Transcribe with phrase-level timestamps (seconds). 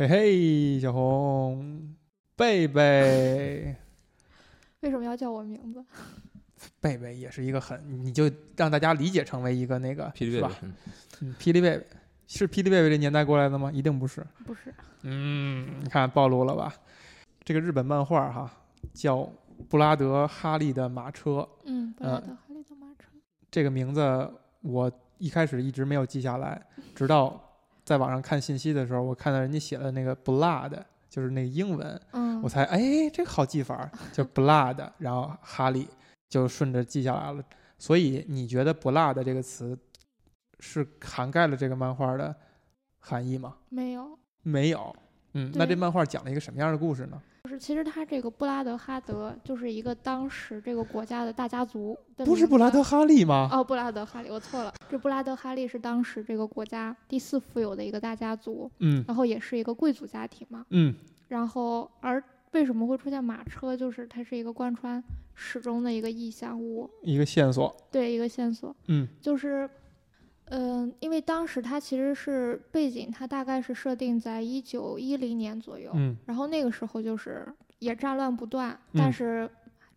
[0.00, 1.92] 嘿嘿，小红，
[2.36, 3.74] 贝贝，
[4.78, 5.84] 为什么要叫我名字？
[6.80, 10.52] 贝贝也是一个很，你就让大家理解成为一个那个霹雳贝贝是吧？，
[11.20, 11.84] 嗯，霹雳贝贝
[12.28, 13.72] 是霹雳贝贝这年代过来的吗？
[13.72, 14.24] 一定不是。
[14.46, 14.72] 不是，
[15.02, 16.72] 嗯，你看暴露了吧？
[17.42, 18.48] 这个日本漫画哈
[18.94, 19.28] 叫
[19.68, 23.08] 布拉德哈利的马车，嗯，布拉德哈利的马车。
[23.50, 27.47] 这个名字我一开始一直没有记下来，直到
[27.88, 30.78] 在网上看信息的时候，我看到人家写了那个 blood，
[31.08, 35.88] 就是那个英文，嗯，我才哎这个好记法儿，叫 blood， 然后哈利
[36.28, 37.42] 就顺着记下来了。
[37.78, 39.74] 所以你觉得 blood 这个词
[40.60, 42.36] 是涵盖了这个漫画的
[42.98, 43.56] 含义吗？
[43.70, 44.94] 没有，没有。
[45.32, 47.18] 嗯，那这漫画讲了一个什么样的故事呢？
[47.58, 53.48] 就是其实他这个布拉德哈德就是一个当时这个国家的大家族不是布拉德哈利吗？
[53.52, 54.72] 哦，布拉德哈利，我错了。
[54.88, 60.64] 这布拉德哈利是当时这个国家第四富有的一个大家族，嗯然后也是一个贵族家庭嘛。
[60.70, 60.94] 嗯
[61.26, 65.02] 然后而为什么会出现马车，就是它是一个贯穿
[65.34, 67.74] 始终的一个意象物，一个线索。
[67.90, 68.74] 对一个线索。
[68.86, 69.68] 嗯就是，
[70.50, 77.46] 嗯、因为当时它其实是背景，它大概是设定在一九一零年左右，嗯然后那个时候就是
[77.78, 79.48] 也战乱不断，嗯但是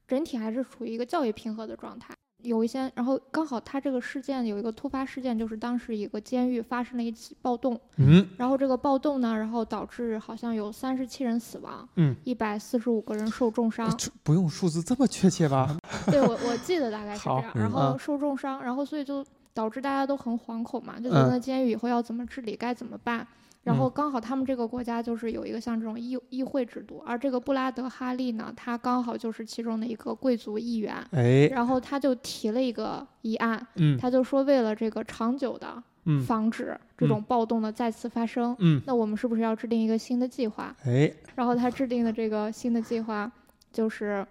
[0.07, 2.13] 整体还是处于一个较为平和的状态。
[2.43, 13.95] 有一些，然后刚好它这个事件有一个突发事件，就是当时一个监狱发生了一起暴动，嗯然后这个暴动呢，然后导致好像有三十七人死亡，嗯，一百四十五个人受重伤。
[13.95, 15.77] 这不用数字这么确切吧？
[16.09, 21.29] 对我我记得大概是这样，嗯然后嗯受重伤，然后所以就导致大家都很惶恐嘛，就觉嗯。
[21.31, 23.25] 得监狱以后要怎么治理，该怎么办。
[23.63, 33.95] 然后刚好他们这个国家就是有一个像这种议议会制度，而这个布拉德哈利呢，他刚好就是其中的一个贵族议员，哎，然后他就提了一个议案，嗯。
[33.99, 36.23] 他就说为了这个长久的嗯。
[36.23, 40.75] 防止这种暴动的再次发生，嗯，那我们是不是要制定一个新的计划？
[40.83, 43.31] 哎，然后他制定的这个新的计划
[43.71, 44.25] 就是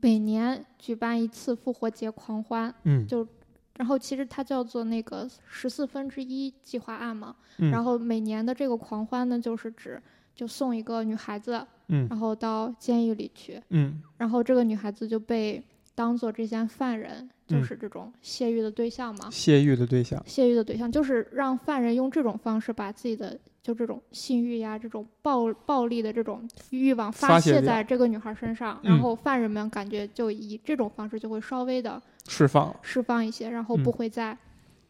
[0.00, 3.04] 每年举办一次复活节狂欢，嗯。
[3.04, 3.26] 就
[3.76, 7.34] 然后其实它叫做那个十四分之一计划案嘛。
[7.58, 10.00] 嗯然后每年的这个狂欢呢，就是指
[10.34, 15.62] 就送一个女孩子，嗯然后到监狱里去，嗯然后这个女孩子就被
[15.94, 19.30] 当做这些犯人，就嗯是这种泄欲的对象嘛。
[19.30, 20.22] 泄欲的对象。
[20.26, 34.36] 泄欲的对象就是让犯人用这种方式把自己的就这种性欲呀、这种暴暴力的这种欲望发泄在这个女孩身上，嗯然后犯人们感觉就以这种方式就会稍微的释放，释放一些，然后嗯不会再。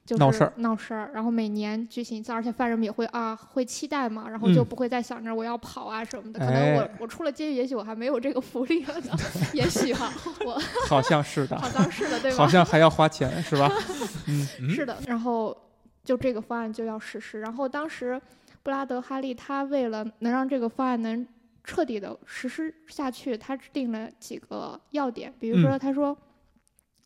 [0.04, 6.40] 就是闹事儿闹事儿，然后每年举行一次，而且犯人们也会啊会期待嘛，然后就嗯不会再想着我要跑啊什么的。
[6.40, 9.14] 可能哎我我出了监狱，也许我还没有这个福利了呢，
[9.54, 10.12] 也许哈，
[10.44, 12.36] 我 好像是的，好像是的，对吧？
[12.36, 13.70] 好像还要花钱是吧？
[14.26, 15.56] 嗯是的，然后
[16.04, 17.38] 就这个方案就要实施。
[17.38, 18.20] 然后当时
[18.62, 21.26] 布拉德哈利他为了能让这个方案能
[21.64, 26.16] 彻底的实施下去，他制定了几个要点，比如说嗯他说，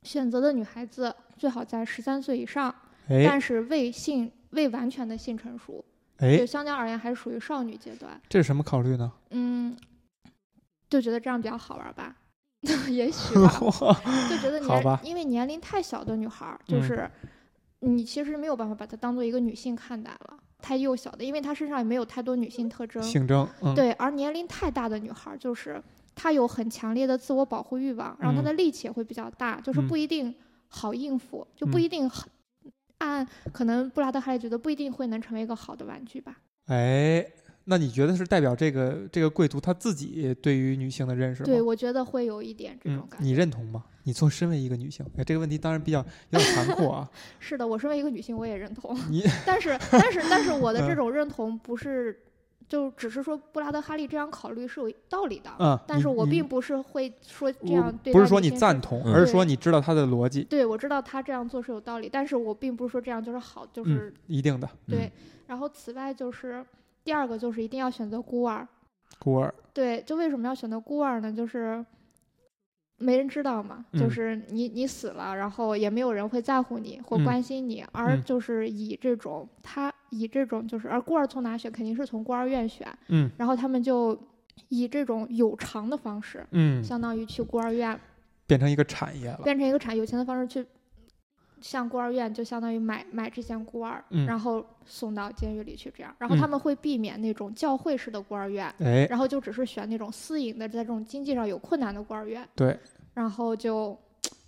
[0.03, 2.75] 选择的女孩子最好在十三岁以上，
[3.09, 5.84] 哎但是未性未完全的性成熟，
[6.19, 8.21] 就哎，相较而言还是属于少女阶段。
[8.28, 9.12] 这是什么考虑呢？
[9.31, 9.77] 嗯，
[10.88, 12.17] 就觉得这样比较好玩吧。
[12.88, 13.49] 也许吧，
[14.28, 17.11] 就觉得年因为年龄太小的女孩儿，就嗯是
[17.81, 23.00] 你其实没有办法把她当做一个女性看待了，太幼小的，因为她身上也没有太多女性特征。
[23.00, 25.81] 性征，嗯，对，而年龄太大的女孩，就是
[26.12, 30.34] 她有很强烈的自我保护欲望，然后她嗯的力气也会比较大，就是嗯不一定
[30.66, 32.28] 好应付，就不嗯一定很。
[32.99, 36.34] 按可能布拉德哈利觉得不一定会能成为一个好的玩具吧。
[36.66, 37.25] 哎，
[37.69, 41.47] 那你觉得是代表这个这个贵族他自己对于女性的认识吗？
[41.47, 43.25] 对，我觉得会有一点这种嗯，感觉。
[43.27, 43.84] 你认同吗？
[44.04, 45.99] 你做身为一个女性，哎，这个问题当然比较
[46.31, 47.10] 有点残酷啊。
[47.41, 48.97] 是的，我身为一个女性，我也认同。
[49.10, 52.16] 你 但是，但是，但是，我的这嗯种认同不是，
[52.69, 55.50] 就只是说布拉德哈利这样考虑是有道理的。
[55.59, 65.10] 嗯，但是我并不是会说这样对不是说你赞同，嗯而是说你知道他的逻辑，对，我知道他这样做是有道理，但是我并不是说这样就是好，就嗯是、一定的对。
[65.49, 66.64] 然后，此外就是
[67.06, 68.67] 第二个就是一定要选择孤儿。
[69.20, 71.32] 孤儿，对，就为什么要选择孤儿呢？
[71.32, 71.82] 就是
[72.99, 81.70] 没人知道嘛，就嗯是你你死了，然后也没有人会在乎你或嗯关心你，而嗯就是以这种他以这种就是，而孤儿从哪选？
[81.70, 84.19] 肯定是从孤儿院选，嗯然后他们就
[84.69, 87.99] 以这种有偿的方式，嗯，相当于去孤儿院
[88.49, 89.41] 变成一个产业了。
[89.44, 90.67] 变成一个产有钱的方式去。
[91.67, 94.25] 向孤儿院就相当于买买这些孤儿，嗯。
[94.25, 102.79] 然后送到监狱里去，这样，然后他嗯们会避免那种教会式的孤儿院，哎，然后就只是选那种私营的，在这种经济上有困难的孤儿院，对，
[103.15, 103.99] 然后就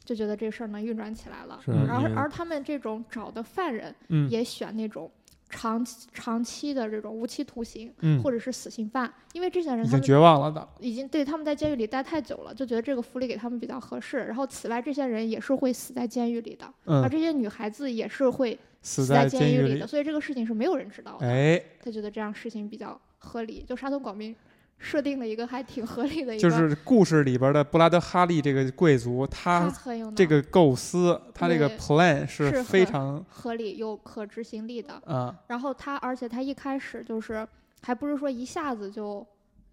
[0.04, 1.58] 就觉得这事儿能运转起来了。
[1.64, 1.72] 是。
[1.72, 4.30] 而嗯因为而他们这种找的犯人嗯。
[4.30, 5.10] 也选那种
[5.48, 14.18] 长期长期的这种无期徒刑，嗯，或者是死刑犯，因为这些人已经绝望了的，已经对他们在监狱里待太久了，就觉得这个福利给他们比较合适。
[14.18, 21.26] 然后此外，这些人也是会死在监狱里的，而嗯，这些女孩子也是会死在监狱狱里的，所以这个事情是没有人知道的。
[21.26, 24.34] 哎，他觉得这样事情比较合理，就沙头广明
[24.78, 29.68] 设定了一个还挺合理的一个，就是故事里边的布拉德哈利这个贵族，他
[30.14, 34.94] 这个构思，他这个 plan 是是非很常合理又可执行力的。
[35.04, 37.46] 啊，然后他，而且他一开始就是
[37.82, 39.26] 还不是说一下子就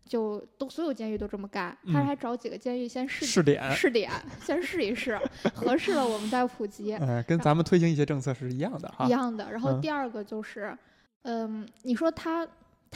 [0.08, 4.12] 就都所有监狱都这么干，他嗯还找几个监狱先试试点，试点，
[4.44, 5.20] 先试一试，
[5.54, 9.52] 合适了我们再普及，呃，跟咱们推行一些政策是一样的哈一，样的。
[9.52, 10.76] 然后嗯第二个就是，
[11.22, 12.48] 嗯，你说他。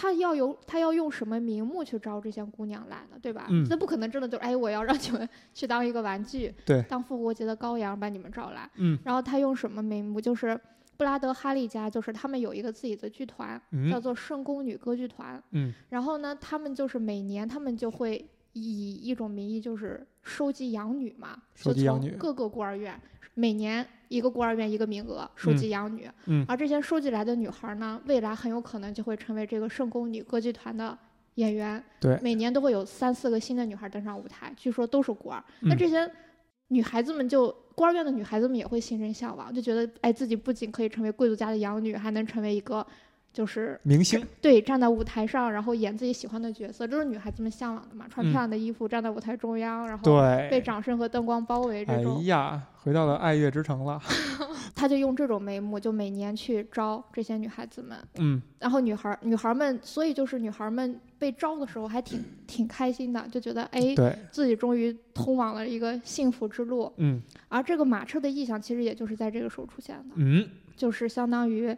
[0.01, 3.17] 他要有他要用什么名目去招这些姑娘来呢？
[3.21, 3.47] 对吧？
[3.49, 8.69] 嗯那不可能真的就哎，我要让你们 去当一个玩具，对当复活节的羔羊把你们招来。
[8.75, 10.21] 嗯然后他用什么名目？
[10.21, 10.57] 就是
[10.95, 13.57] 布拉德哈利家，就是他们有一个自己的剧团，
[13.91, 15.41] 叫嗯做圣宫女歌剧团。
[15.51, 22.97] 嗯然后呢，他们就是每年他们就会以一种名义，就是收集养女嘛，就收集养女从各个孤儿院，
[23.33, 26.07] 每年一个孤儿院一个名额收集养女。
[26.27, 30.97] 嗯而这些收集来的女孩呢，未来很有可能就会成为这个圣宫女歌剧团的
[31.35, 31.83] 演员。
[31.99, 35.43] 对每年都会有三四个新的女孩登上舞台，据说都是孤儿。
[35.61, 36.09] 那嗯这些
[36.67, 42.85] 女孩子们就孤儿院的女孩子们也会心生向往，就觉得哎，自己不仅可以成为贵族家的养女，还能成为一个
[43.39, 48.05] 就是明星，对站在舞台上，然后演自己喜欢的角色，这是女孩子们向往的嘛？
[48.09, 53.97] 穿嗯漂亮的衣服，站在舞台中央，然后被，掌声和灯光包围，这哎种，呀，回到了爱乐之城了，
[54.75, 57.97] 他就用这种眉目，就每年去招这些女孩子们。
[58.17, 66.91] 嗯然后女孩女孩们，所以就是女孩们被招的时候还挺挺开心的，就觉得哎，对，自己终于通往了一个幸福之路。
[66.97, 70.45] 嗯而这个马车的意象其实也就是在这个时候出现的，嗯
[70.75, 71.73] 就是相当于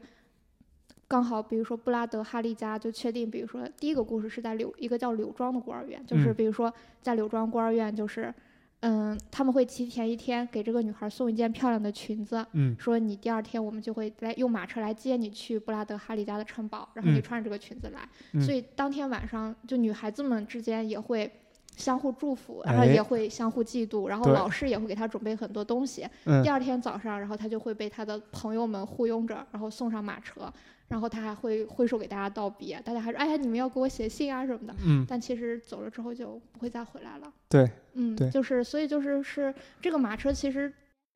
[1.12, 8.34] 刚好，比如说布拉德哈利家就确定，比如说第一个故事是在柳一个叫柳庄的孤儿院，就是嗯比如说在柳庄孤儿院，就是
[8.80, 12.74] 嗯，他们会提前一天给这个女孩送一件漂亮的裙子，嗯。
[12.80, 17.22] 说你第二天我们就会来用马车来接你去布拉德哈利家的城堡，然后你嗯。
[17.22, 18.08] 穿着这个裙子来。
[18.32, 18.42] 嗯。
[18.42, 21.30] 所以当天晚上，就女孩子们之间也会
[21.76, 22.88] 相互祝福，然后哎。
[22.88, 26.08] 也会相互嫉妒，然后老师也会给她准备很多东西。
[26.24, 26.42] 嗯。
[26.42, 30.52] 第二天早上，然后她就会被她的朋友们护拥着，然后送上马车，
[30.92, 37.34] 然后他还会挥手给大家道别，大家还说：“哎呀，你们要给我写信啊什么的。”嗯，但其实走了之后就不会再回来了。
[37.48, 40.72] 对，嗯，对就是所以就是是这个马车，其实，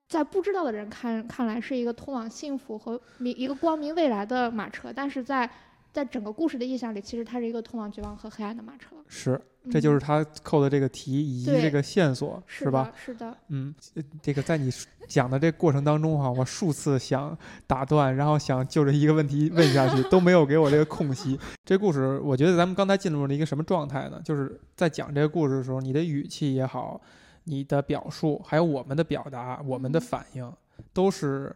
[0.08, 5.50] 在不知道的人看看来是一个通往幸福和明一个光明未来的马车，但是在
[5.92, 8.96] 在整个故事的意象里，其实它是一个通往绝望和黑暗的马车。
[9.08, 9.40] 是，
[9.72, 12.92] 这就是嗯他扣的这个题以及这个线索，是吧？
[12.96, 14.72] 是的，嗯，呃这个在你
[15.08, 21.40] 讲的这过程当中哈、我数次想打断，然后想就着一个问题问下去，都没有给我这个空隙。
[21.66, 24.22] 这故事，我觉得咱们刚才进入了一个什么状态呢？
[24.24, 27.00] 就是在讲这个故事的时候，你的语气也好，
[27.46, 30.54] 你的表述，还有我们的表达，我们的嗯反应，
[30.94, 31.56] 都是。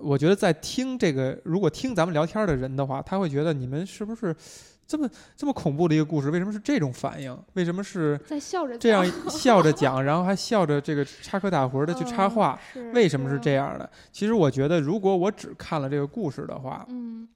[0.00, 4.32] 我觉得在听这个，如果听咱们聊天的人的话，他会觉得你们是不是
[4.88, 6.30] 这么这么恐怖的一个故事？
[6.30, 7.38] 为什么是这种反应？
[7.52, 13.78] 为什么是在笑着这样笑着讲，然后还笑着这个插科打诨的去插嗯话，是为什么是这样？
[13.78, 13.88] 的？
[14.10, 17.28] 其实我觉得，如果我只看了这个故事的话，嗯，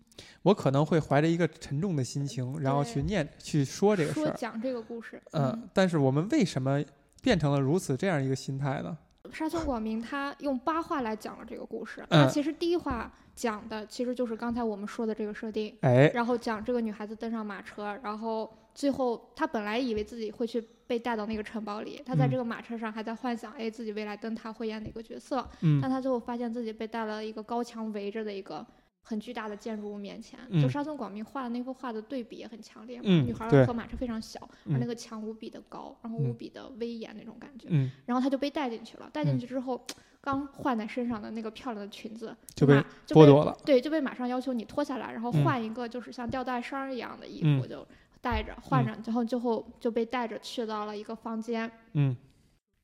[0.44, 4.34] 我可能会怀着一个沉重的心情，然后去念去说这个事儿。
[4.34, 6.82] 讲这个故事，嗯，但是我们为什么
[7.20, 8.96] 变成了如此这样一个心态呢？
[9.32, 12.05] 沙村广明他用八话来讲了这个故事。
[12.10, 28.65] 嗯他其实第一话讲的其实就是刚才我们说的这个设定，哎，然后讲这个女孩子登上马车，然后最后他本来以为自己会去被带到那个城堡里，他在嗯这个马车上还在幻想，哎，自己未来登塔会演哪个角色，嗯但他最后发现自己被带了一个高墙围着的一个。
[29.03, 33.05] 很巨大的建筑物面前，嗯就沙村广明画的那幅画的对比也很强烈嘛。
[33.06, 37.67] 嗯女孩和马车非常小，而那嗯个墙无比的高，然后无嗯比的威严那种感觉。
[37.71, 39.85] 嗯，然后她就被带进去了，带进嗯去之后，
[40.21, 42.75] 刚换在身上的那个漂亮的裙子就被
[43.09, 43.56] 剥夺了。
[43.67, 47.87] 对，就被马上要求你脱下来，然后嗯换一个就是像吊带衫儿一样的衣服，嗯就
[48.21, 52.17] 带着换着，然后最后就被带着去到了一个房间，嗯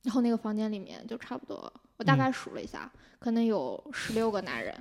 [0.03, 4.73] 然后那个房间里面就差不多，我大嗯概数了一下，可能有十六个男人，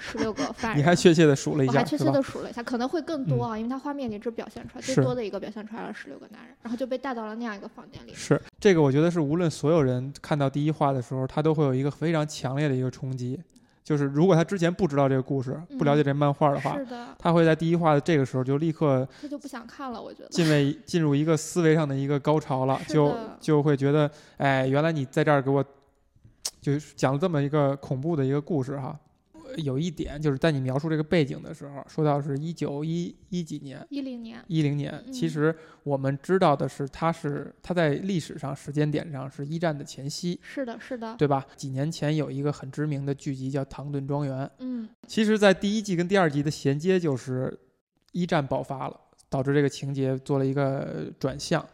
[0.00, 0.80] 十六个 犯人。
[0.80, 2.10] 你还确切的数了一下，我还确切？
[2.10, 8.14] 的数了一下，可能会更多啊，因为他画面里只表现出来最多的一个表现出来了十六个男人，然后就被带到了那样一个房间里。
[8.14, 13.38] 是这个，我觉得是无论所有人看到第一话的时候，他都会有一个非常强烈的一个冲击，
[13.82, 20.28] 就是如果他之前不知道这个故事，不了解这漫画的话，是的，他会在第一话的这个时候就立刻他就不想看了，我觉得。
[20.30, 25.62] 进位进入一个思维上的一个高潮了，就就会觉得，哎，原来你在这儿给我
[26.64, 28.98] 就是讲了这么一个恐怖的一个故事哈。
[29.58, 35.00] 有一点，就是在你描述这个背景的时候，说到是一九一一几年，一零年，一零年。
[35.12, 41.46] 其嗯实我们知道的是，它是它在历史上时间点上是一战的前夕，是的，是的，对吧？
[41.54, 47.56] 几年前有一个很知名的剧集叫《唐顿庄园》，嗯，其实，在第一季跟第二季的衔接就是
[48.10, 51.64] 一战爆发了，导致这个情节做了一个转向。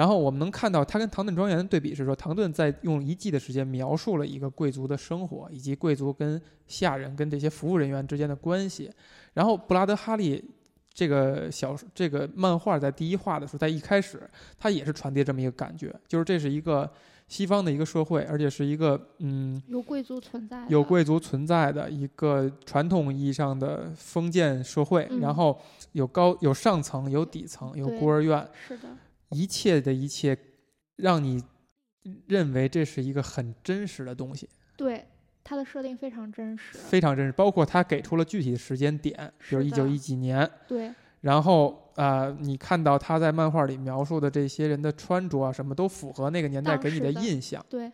[0.00, 8.90] 然后我们能看到，它跟《唐顿庄园》的对比是说，唐顿在用一季的时间描述了一个贵族的生活，以及贵族跟下人、跟这些服务人员之间的关系。
[9.34, 10.42] 然后布拉德哈利
[10.94, 14.22] 这个小这个漫画在第一话的时候，在一开始，
[14.58, 16.90] 它也是传递这么一个感觉，就是这是一个
[17.28, 25.60] 西方的一个社会，而且是一个嗯有贵族存在的，有贵族存在的一个传统意义上的封建社会，嗯然后
[25.92, 28.88] 有高有上层，有底层，有孤儿院，是的，
[29.30, 30.36] 一切的一切，
[30.96, 31.42] 让你
[32.26, 35.06] 认为这是一个很真实的东西，对，
[35.44, 37.32] 它的设定非常真实，非常真实。
[37.32, 47.90] 包括它给出了具体的时间点，比如一九一几年，对，然后啊、呃你看到他在漫画里描述的这些人的穿着啊，什么都符合那个年代给你的印象，对，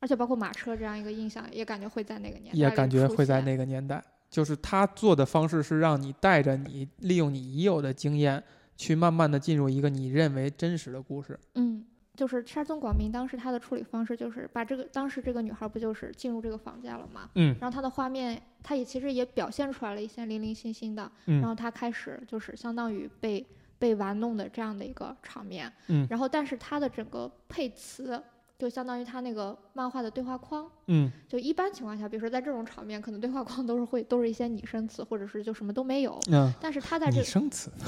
[0.00, 4.02] 而且包括马车这样一个印象，也感觉会在那个年代也感觉会在那个年代。
[4.30, 8.42] 就是他做的方式是让你带着你利用你已有的经验，
[8.76, 11.38] 去慢慢的进入一个你认为真实的故事。
[11.54, 17.28] 嗯，就是沙宗广明当时他的处理方式就是把这个当时这个女孩不就是进入这个房间了吗？
[17.34, 23.44] 嗯然后他的画面，他也其实也表现出来了一些零零星星的，嗯然后他开始就是相当于被
[23.78, 28.22] 被玩弄的这样的一个场面，嗯然后但是他的整个配词
[28.56, 37.70] 就相当于他那个漫画的对话框，嗯就一般情况下，比如说在这种场面，可能对话框都是会都是一些拟声词，或者是就什么都没有，嗯，但是他在这拟声词。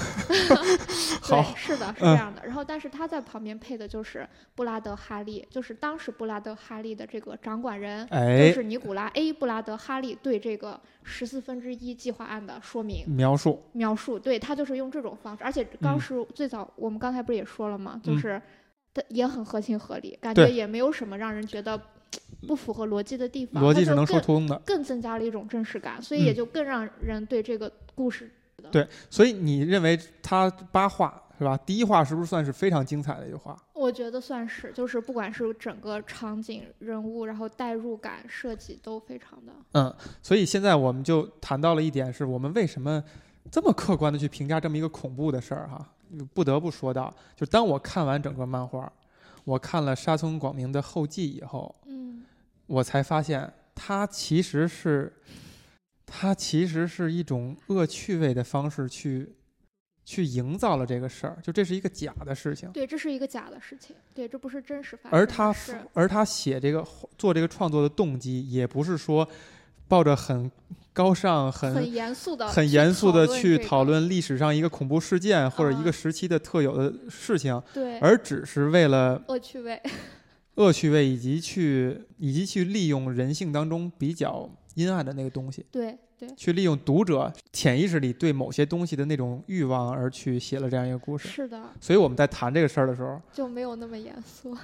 [1.29, 2.43] 对好，是的，是嗯这样的。
[2.45, 13.63] 然后，但是他在旁边配的就是布拉德哈利，就是当时布拉德哈利的这个掌管人，就哎，是尼古拉 A 布拉德哈利对这个十四分之一计划案的说明描述。
[13.73, 18.01] 描述，对他就是用这种方式，而且当嗯时最早我们刚才不是也说了吗？
[18.03, 18.43] 就嗯
[19.09, 21.81] 也很合情合理，感觉也没有什么让人觉得
[22.47, 24.57] 不符合逻辑的地方，逻辑是能说通的。
[24.65, 28.31] 更增加了一种真实感，所以也嗯就更让人对这个故事
[28.73, 31.57] 对所以你认为他八话是吧？
[31.59, 33.57] 第一话是不是算是非常精彩的一话？
[33.75, 43.05] 我觉得算是，就是不管是整个场景、人物，然后代入感设计都非常的，嗯，所以现在我们就谈到了一点，是我们为什么
[43.51, 45.87] 这么客观的去评价这么一个恐怖的事儿哈？
[46.33, 48.91] 不得不说到，就当我看完整个漫画，
[49.45, 52.25] 我看了沙村广明的后记以后，嗯，
[52.67, 55.13] 我才发现他其实是，
[56.05, 59.35] 他其实是一种恶趣味的方式去
[60.05, 62.71] 去营造了这个事儿，就这是一个假的事情。
[62.71, 65.55] 对，这是一个假的事情，对，这不是真实发生的而他，
[65.93, 66.87] 而他写这个
[67.19, 69.29] 做这个创作的动机，也不是说
[69.89, 70.51] 抱着很
[70.97, 79.79] 高尚、很很严肃的、很严肃的去讨论论历史上一个恐怖事件或者一啊个时期的特有的事情，对，而只是为了恶趣味，
[80.57, 91.29] 恶趣味以及去以及去利用人性当中比较阴暗的那个东西，对对，去利用读者潜意识里对某些东西的那种欲望而去写了这样一个故事。
[91.29, 94.57] 是的，所以我们在谈这个事儿的时候，就没有那么严肃，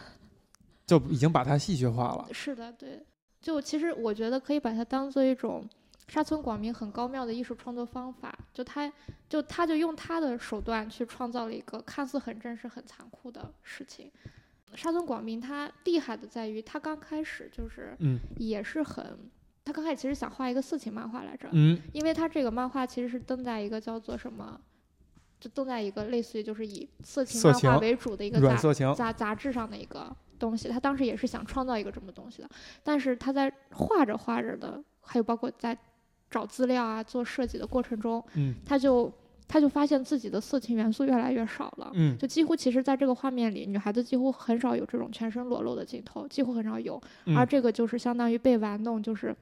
[0.87, 2.27] 就已经把它戏谑化了。
[2.33, 3.03] 是的，对，
[3.43, 5.69] 就其实我觉得可以把它当做一种。
[6.13, 8.93] 沙村广明很高妙的艺术创作方法，就他，
[9.31, 14.13] 就他就用他的手段去创造了一个看似很真实、很残酷的事情。
[14.75, 19.19] 沙村广明他厉害的在于，他刚开始就是嗯也是很，
[19.65, 24.61] 他刚开始其实想画一个色情漫画来着，嗯因为他这个漫画其实是登在一个叫做什么，
[25.41, 30.69] 就登在一个类似于就是以色情漫画为主的一个杂杂杂志上的一个东西。
[30.69, 32.51] 他当时也是想创造一个这么东西的，
[32.83, 35.75] 但是他在画着画着的，还有包括在
[36.33, 39.13] 找资料啊、做设计的过程中，嗯他就
[39.47, 41.91] 他就发现自己的色情元素越来越少了。
[41.95, 46.99] 嗯就几乎其实，在这个画面里，女孩子几乎很少有这种全身裸露的镜头，几乎很少有。
[47.27, 49.37] 嗯而这个就是相当于被玩弄，就是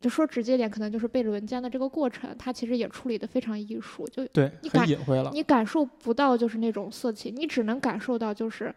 [0.00, 4.22] 就说直接点，可能就是被轮奸的这个过程，他其实也处理的非常艺术，就
[4.62, 5.30] 你感隐晦了。
[5.34, 8.72] 你感受不到就是那种色情，你只能感受到就是。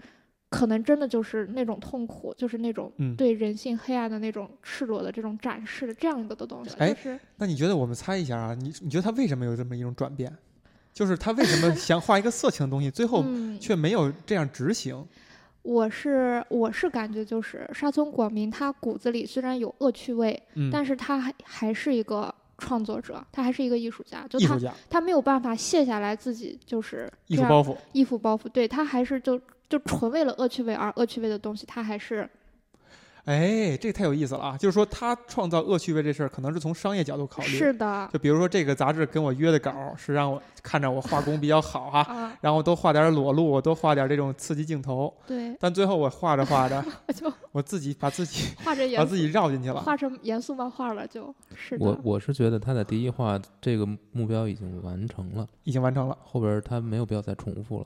[0.52, 8.54] 可能真的就是那种痛苦，就是那种嗯对人性黑暗的那种赤裸的这种展示的这样一个的东西，哎就是那你觉得我们猜一下啊？
[8.54, 10.32] 你你觉得他为什么有这么一种转变？
[10.94, 15.08] 就是他为什么想画一个色情的东西，最后嗯，却没有这样执行？
[15.62, 29.40] 我是我是感觉就是沙村广明他骨子里虽然有恶趣味，嗯，但是他还还是一个创作者，他还是一个艺术家，就他艺术家他没有办法卸下来自己就是艺术包袱，衣服包袱，对他还是就
[29.72, 32.30] 就纯为了恶趣味而恶趣味的东西，它还是
[33.26, 34.58] 哎，这太有意思了啊！
[34.58, 37.50] 就是说，他创造恶趣味这事儿，可能是从商业角度考虑。
[37.50, 45.14] 是的，就比如说，这个杂志跟我约的稿儿是让我看着我画工比较好哈，啊，然后多画点裸露，多画点这种刺激镜头。
[45.28, 49.80] 对，但最后我画着画着， 我就我自己把自己 画着严把自己绕进去了。
[49.82, 51.86] 画成严肃漫画了，就是的。
[51.86, 56.18] 我我是觉得他在第一画这个目标已经完成了，已经完成了。
[56.24, 57.86] 后边儿他没有必要再重复了。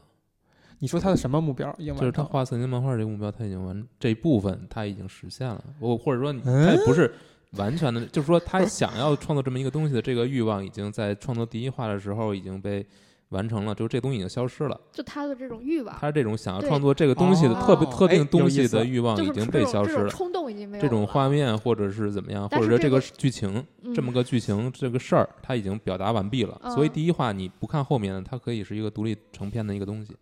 [0.79, 2.23] 你说他的什么目标已经完就是他？
[2.23, 5.63] 画色情漫画这个目标，他已经完这一部分他已经实现了。
[5.79, 7.13] 我或者说他也不是
[7.51, 12.85] 完全的，就是说他想要创作这么一个东西的这个欲望，已经在创作第一话的时候已经被
[13.29, 14.79] 完成了，就是这东西已经消失了。
[14.91, 20.01] 就他的这种欲望，他这种想要创作这个东西的特别哦特定东西的欲望已经被消失了。
[20.01, 23.65] 种冲动已经没有这种画面或者是怎么样，或者说这个剧情，
[23.95, 26.59] 这么嗯个剧情这个事儿，他已经表达完毕了。
[26.75, 30.15] 所以嗯第一话你不看后面的，它可以是一个独立成片的一个东西。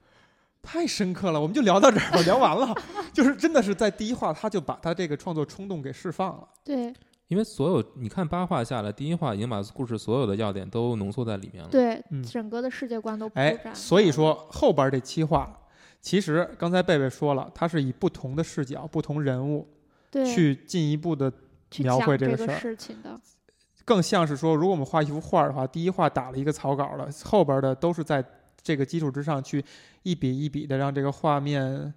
[0.64, 2.74] 太深刻了，我们就聊到这儿吧， 聊完了。
[3.12, 6.48] 就是真的是在第一话，他就把他这个创作冲动给释放了。
[6.64, 6.92] 对
[7.28, 11.70] 因为所有你看八话下来，第一话已经把故事所有的要点都浓缩在里面了。
[11.70, 13.76] 对嗯整个的世界观都铺哎，展。
[13.76, 15.56] 所以说后边这七话，
[16.02, 19.68] 其实刚才贝贝说了，他是以不同的视角、不同人物
[20.12, 21.32] 对去进一步的，
[21.80, 23.20] 描绘这个事儿事情的，
[23.84, 28.24] 更像是说，如果我们画一幅画的话，第一画打了一个草稿了，后边的都是在
[28.64, 29.64] 这个基础之上去
[30.04, 31.94] 一笔一笔的让这个画面。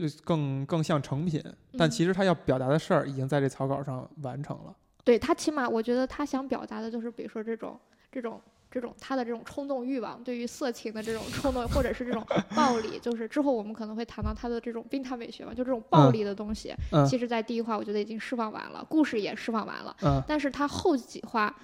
[0.00, 1.40] 呃更更像成品，
[1.78, 4.74] 但嗯其实他要表达的事儿已经在这草稿上完成了。
[5.04, 7.78] 对他起码我觉得他想表达的就是，比如说这种
[8.10, 21.54] 这种这种他的这种冲动欲望，对于色情的这种冲动，或者是这种暴力，就是之后我们可能会谈到他的这种病态美学嘛，就这种暴嗯力的东西，嗯其实在第一话我觉得已经释放完了，故事也释放完了，嗯，但是他后几话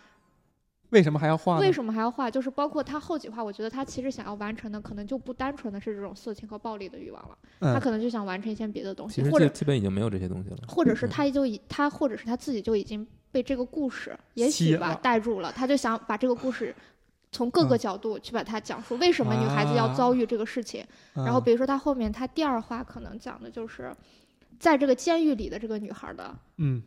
[0.90, 1.58] 为什么还要画？
[1.58, 2.30] 为什么还要画？
[2.30, 10.56] 就是包括他后几话，我觉得他其实想要完成的可能就不单纯的是这种色情和暴力的欲望了，他嗯可能就想完成一些别的东西，其实基或者基本已经没有这些东西了。
[10.66, 16.74] 或者是嗯他就已他或者是他自己就已经被这个故事也许吧带入了，他就想把这个故事
[17.30, 20.84] 从各个嗯角度去把它讲述，为什么女孩子要啊遭遇这个事情。
[21.14, 23.94] 然后嗯比如说他后面他第二话可能讲的就是，
[24.58, 26.82] 在这个监狱里的这个女孩的嗯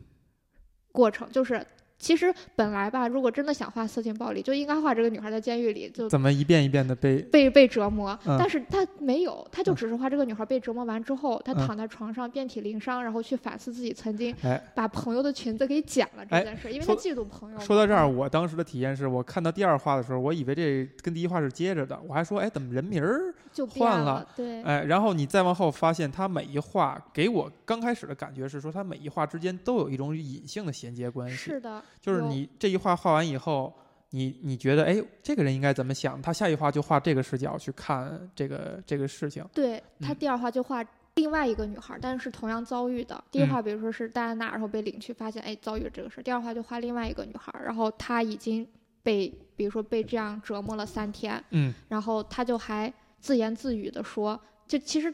[0.92, 1.66] 过程，就是。
[1.96, 17.64] 其实本来吧，如果真的想画色情暴力，就应该画这个女孩在监狱里就怎么一遍一遍的被被被折磨，嗯但是他没有，他就嗯只是画这个女孩被折磨完之后，她嗯躺在床上遍体鳞伤，然后去反思自己曾经哎把朋友的裙子给剪了这哎件事，因为说他嫉妒朋友嘛。
[17.64, 23.32] 说到这儿，我当时的体验是我看到第二话的时候，我以为这跟第一话是接着的，我还说，哎，怎么人名儿？
[23.78, 33.72] 换了了，对，哎，然后你再往后发现，他每一画给我刚开始的感觉是说，他每一画之间都有一种隐性的衔接关系，是的，就是你这一画画完以后，
[34.10, 36.20] 你你觉得，哎，这个人应该怎么想？
[36.20, 43.22] 他下一画就画这个视角去看这个这个事情，对他嗯第二画就画另外一个女孩，但是同样遭遇的。
[43.30, 46.22] 第一嗯话比如说是戴安娜，然后被领去，发现哎遭遇了这个事儿。
[46.22, 48.66] 第二画就画另外一个女孩，然后她已经
[49.02, 52.92] 被比如说被这样折磨了三天，嗯然后她就还
[53.24, 55.12] 自言自语的说，就其实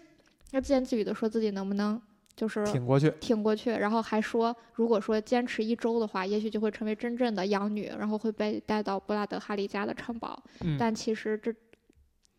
[0.51, 2.03] 他自言自语的说自己能不能
[2.35, 10.43] 就是挺过去，挺过去，然后还说，如果说坚持一周的话，也许就会成为真正的养女，然后会被带到布拉德哈利家的城堡。
[10.63, 11.55] 嗯，但其实这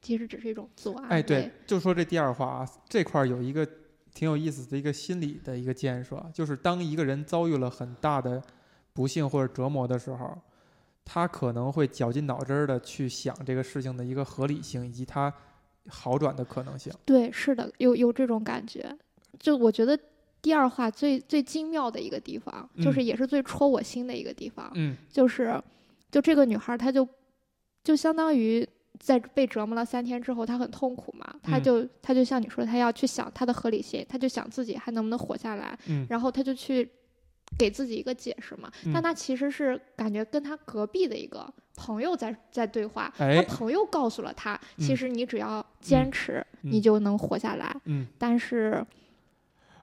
[0.02, 1.16] 其实只是一种自我安慰。
[1.16, 3.66] 哎，对，就说这第二话啊，这块儿有一个
[4.14, 8.44] 挺有意思的一个心理的一个建设，就是当一个人遭遇了很大的
[8.92, 10.38] 不幸或者折磨的时候，
[11.06, 15.34] 他可能会绞尽脑汁儿的去想这个事情的一个合理性以及它
[15.88, 16.92] 好转的可能性。
[17.06, 18.96] 对，是的，有有这种感觉。
[19.40, 19.98] 就我觉得
[20.42, 25.62] 第二话最最精妙的一个地方，就是嗯也是最戳我心的一个地方，嗯就是
[26.12, 27.08] 就这个女孩，她就
[27.84, 28.68] 就相当于。
[29.00, 36.88] 在被折磨了三天之后，她很痛苦嘛，她嗯就她就像你说，她要去想她的合理性，她就想自己还能不能活下来，嗯然后她就去
[37.58, 38.72] 给自己一个解释嘛。
[38.86, 38.92] 嗯。
[38.94, 43.42] 但他其实是感觉跟他隔壁的一个朋友在在对话，哎。
[43.42, 44.98] 她朋友告诉了他，其嗯。
[44.98, 46.72] 实你只要坚持，嗯。
[46.72, 47.76] 你就能活下来。
[47.86, 48.86] 嗯，但是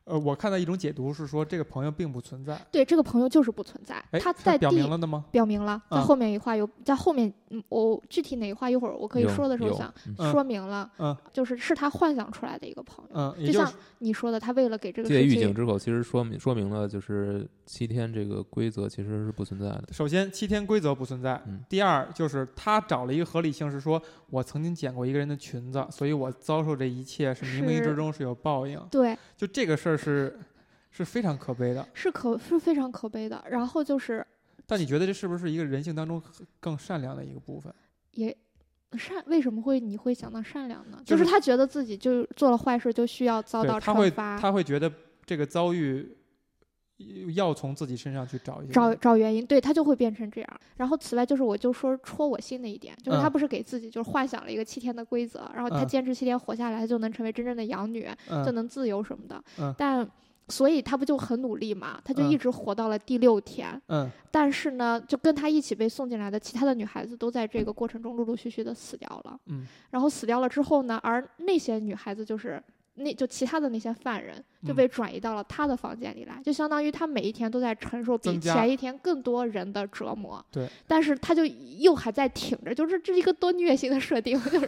[0.08, 5.24] 呃，我看到一种解读是说这个朋友并不存在，对这个朋友就是不存在，哎，他在表明了的吗？
[5.30, 19.84] 表明了，在嗯后面一话有，在后面，嗯，我具体哪一话一会儿我可以说的时候想嗯说明了，嗯就是是他幻想出来的一个朋友，嗯，就像你说的，他为了给这个借世界，狱警之口，其实说明说明了就是七天这个规则其实是不存在的。
[19.92, 28.80] 首先七天规则不存在，嗯第二就是他找了一个合理性，是说我曾经捡过一个人的裙子，所以我遭受这一切是冥冥之中是有报应。
[28.90, 30.38] 对，就这个事儿是
[30.90, 31.86] 是非常可悲的。
[31.92, 33.44] 是可是非常可悲的。
[33.50, 34.26] 然后就是
[34.66, 36.22] 但你觉得这是不是一个人性当中
[36.60, 37.74] 更善良的一个部分？
[38.12, 38.34] 也
[38.96, 40.98] 善，为什么会你会想到善良呢？
[41.04, 44.38] 就就是是他觉得自己就做了坏事，就需要遭到对，他会惩罚。
[44.38, 44.90] 他会觉得
[45.26, 46.16] 这个遭遇
[47.34, 50.60] 要从自己身上去找一些找找原因，对他就会变成这样。
[50.76, 59.42] 然后此外就是我就说戳我心的一点，就是他嗯不是给自己就是幻想了一个七天的规则，然后他嗯坚持七天活下来，他就能成为真正的养女，就嗯能自由什么的。
[59.58, 60.08] 嗯但
[60.48, 63.80] 所以他不就很努力嘛，他就嗯一直活到了第六天。
[63.88, 69.38] 嗯但是呢，就跟他一起被送进来的其他的女孩子都在这个过程中陆陆续续的死掉了。
[69.46, 72.60] 嗯然后死掉了之后呢，而那些女孩子就是。
[72.98, 80.44] 那就其他的那些犯人就嗯被转移到了他的房间里来，就相当于他每一天都在承受比前一天更多人的折磨。
[80.50, 84.66] 对，但是他就又还在挺着，就是这是一个多虐心的设定， 就是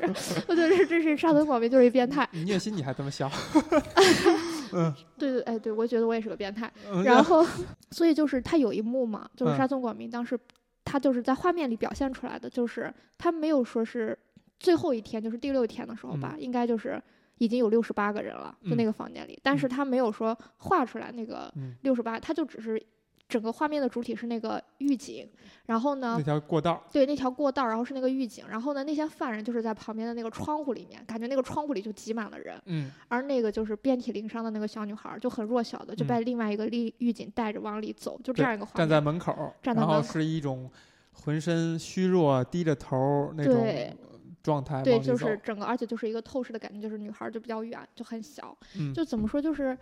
[0.49, 2.29] 我觉得这这是沙 村广明就是一变态。
[2.33, 3.31] 你虐心你还这么笑，
[5.19, 6.71] 对对，哎，对我觉得我也是个变态。
[6.91, 7.45] 嗯然后，
[7.91, 10.39] 所以就是他有一幕嘛，就是嗯沙村广明当时
[10.85, 14.17] 他就是在画面里表现出来的，就是他没有说是
[14.59, 17.01] 最后一天，就是第六天的时候吧，应该就是
[17.41, 18.87] 已经有六十八个人了，就那嗯。
[18.87, 21.75] 个房间里，但是他没有说画出来那个嗯。
[21.81, 22.81] 六十八，他就只是
[23.27, 25.27] 整个画面的主体是那个狱警，
[25.65, 32.91] 然后呢那，条过道，对那条过道，然后是那个狱警，然后呢，那些犯人就是在旁边的那个窗户里面，感觉那个窗户里就挤满了人，嗯。
[33.09, 36.09] 而那个就是遍体鳞伤的那个小女孩儿，就很弱小的，就嗯。
[36.09, 39.01] 被另外一个狱狱警带着往里走，就这样一个画面站在。
[39.01, 40.71] 门口儿，站在然后门口是一种
[41.13, 43.97] 浑身虚弱、低着头儿那种对
[44.43, 49.77] 状态对，就是整个，而且就是一个透视的感觉，就是女孩儿就比较远，就很小，嗯就怎么说，就是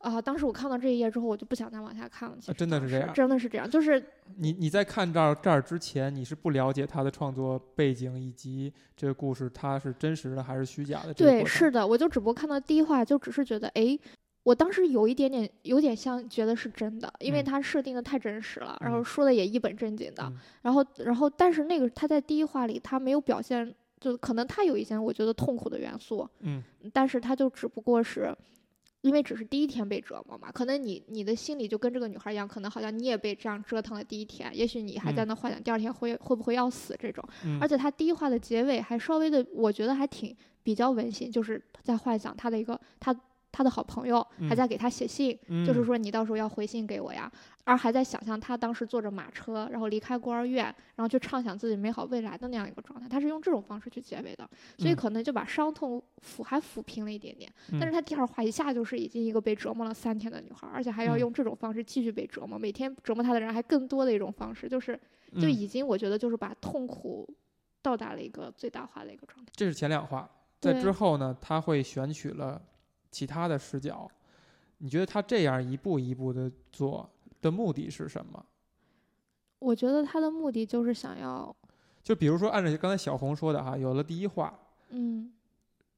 [0.00, 2.36] 啊、当时我看到这一页之后，我就不想再往下看了。
[2.40, 4.00] 其啊真的是这样真的是这样，就是
[4.38, 13.98] 你你在看这儿这儿之前，你是不了解他的创作背景以及这个故事它是真实的还是虚假的对，是的，我就只不过看到第一话，就只是觉得，哎，
[14.48, 26.62] 我当时有一点点，有点像觉得是真的，因为嗯它设定的太真实了，然后嗯说的也一本正经的，嗯然后，然后，但是那个他在第一话里，他没有表现，就可能他有一些我觉得痛苦的元素，嗯
[26.94, 28.34] 但是他就只不过是。
[29.02, 37.24] 因为只是第一天被折磨嘛，可能你你的心里就跟这个女孩一样，可能好像你也被这样折腾了第一天，也许你还在嗯那幻想第二天会、会不会要死这种。
[37.44, 43.14] 嗯，而且他第一话的结尾还稍微的，我觉得还挺比较温馨，就是在幻想他的一个他
[43.58, 44.56] 他的好朋友还嗯。
[44.56, 47.28] 在给他写信，就是嗯说你到时候要回信给我呀，
[47.64, 54.96] 而还在想象他当时坐着马车，然后离开孤儿院，然后去畅想自己美好未来的那样一个状态，他是用这种方式去结尾的，所以嗯。
[54.96, 57.52] 可能就把伤痛抚还抚平了一点点。
[57.72, 57.92] 但是嗯。
[57.92, 61.18] 他第二话一下就是已经一个被折磨了三天的女孩，而且还要嗯。
[61.18, 64.94] 用这种方式继续被折磨，每天折磨他的人还更多的一种方式，就是
[65.34, 65.50] 就嗯。
[65.50, 67.28] 已经我觉得就是把痛苦
[67.82, 69.50] 到达了一个最大化的一个状态。
[69.56, 72.60] 这是前两话，在之后呢，他会选取了
[73.18, 74.08] 其他的视角。
[74.78, 78.46] 你觉得他这样一步一步的做的目的是什么？
[79.58, 81.54] 我觉得他的目的就是想要，
[82.00, 84.56] 就比如说，按照刚才小红说的哈，有了第一话，
[84.90, 85.32] 嗯，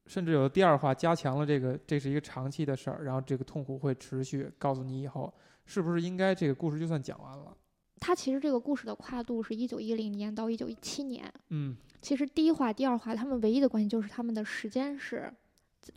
[0.07, 5.31] 甚至有了第二话，加强了这个这是一个长期的事儿，然后这个痛苦会持续，告诉你以后
[5.65, 7.55] 是不是应该这个故事就算讲完了？
[7.99, 11.31] 他其实这个故事的跨度是一九一零年到一九一七年。
[11.49, 15.31] 嗯其实第一话、第二话他们唯一的关系就是他们的时间是，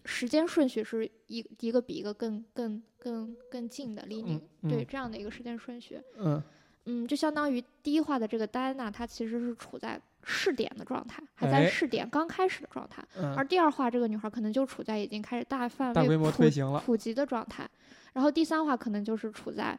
[0.04, 6.00] 时间顺序是一一个比一个更更更更近的离你、嗯对嗯这样的一个时间顺序。
[6.16, 6.42] 嗯
[6.86, 13.02] 嗯，就相当于第一话的这个戴安娜，她其实是处在试点的状态，还在哎试点刚开始的状态。
[13.36, 16.82] 而嗯，第二话这个女孩可能就处在已经开始大范围大规模普推行了。
[16.84, 17.66] 普及的状态，
[18.12, 19.78] 然后第三话可能就是处在，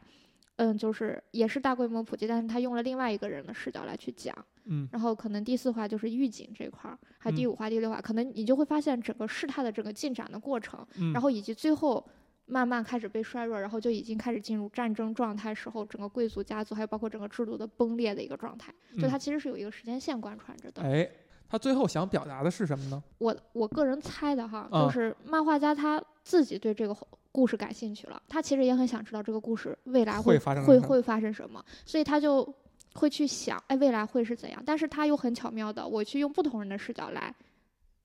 [0.56, 12.06] 嗯，就是也是大规模普及，但是他用了另外一个人的视角来去讲，嗯然后可能第四话就是预警这块儿，还有第嗯五话、第六话，可能你就会发现整个事态的整个进展的过程，嗯，然后以及最后。
[12.48, 20.80] 慢慢开始被衰弱，然后就已经开始进入战争状态时候，整个贵族家族还有包括整个制度的崩裂的一个状态，就嗯它其实是有一个时间线贯穿着的。
[20.82, 21.10] 哎，
[21.48, 23.02] 他最后想表达的是什么呢？
[23.18, 26.96] 我我个人猜的哈，啊就是漫画家他自己对这个
[27.32, 32.46] 故事感兴趣了，他其实也很想知道这个故事未来会发生什么会会发生什么，所以他就
[32.94, 34.62] 会去想，哎，未来会是怎样？
[34.64, 37.34] 但是他又很巧妙的，我去用不同人的视角来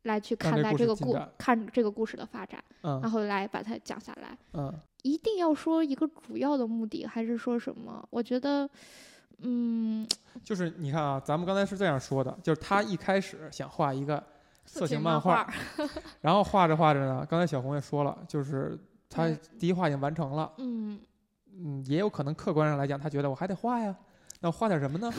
[0.03, 4.37] 来去看待这个故看这个故事的发展，嗯然后来把它讲下来。
[4.53, 4.73] 嗯
[5.03, 8.07] 一定要说一个主要的目的，还是说什么？
[8.11, 8.69] 我觉得，
[9.41, 10.07] 嗯，
[10.43, 14.21] 就是你看啊，咱们刚才是这样说的，就是他一开始想画一个
[14.65, 15.47] 色情漫画，
[16.21, 18.77] 然后画着画着呢，刚才小红也说了，就是
[19.09, 20.99] 他嗯第一画已经完成了，嗯，
[21.57, 23.95] 嗯，也有可能客观上来讲，他觉得我还得画呀，
[24.39, 25.11] 那我画点什么呢？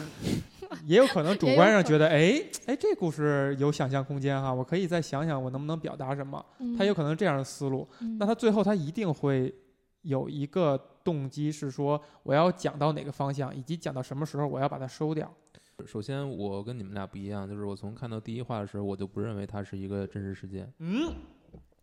[0.87, 7.87] 也有可能主观上觉得，哎哎，这故事有想象空间哈，我可以再想想我能不能表达什么，嗯他有可能这样的思路。
[8.01, 9.55] 嗯那他最后他一定会
[10.01, 15.33] 有一个动机是说，我要讲到哪个方向，以及讲到什么时候我要把它收掉。
[15.87, 20.73] 首先，我跟你们俩不一样，就是我从看到第一话的时候，我就不认为它是一个真实事件。
[20.79, 21.13] 嗯，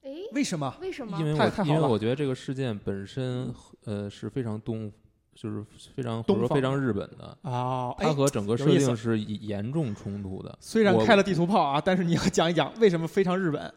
[0.04, 0.74] 诶，为什么？
[0.80, 1.20] 为什么？
[1.20, 3.54] 因为我太太好了因为我觉得这个事件本身
[3.84, 4.90] 呃是非常东，
[5.34, 10.58] 就是非常或者说非常日本的，啊，它哎，和整个设定是严严重冲突的。
[10.62, 13.74] 虽然开了地图炮啊，但是你要讲一讲为什么非常日本。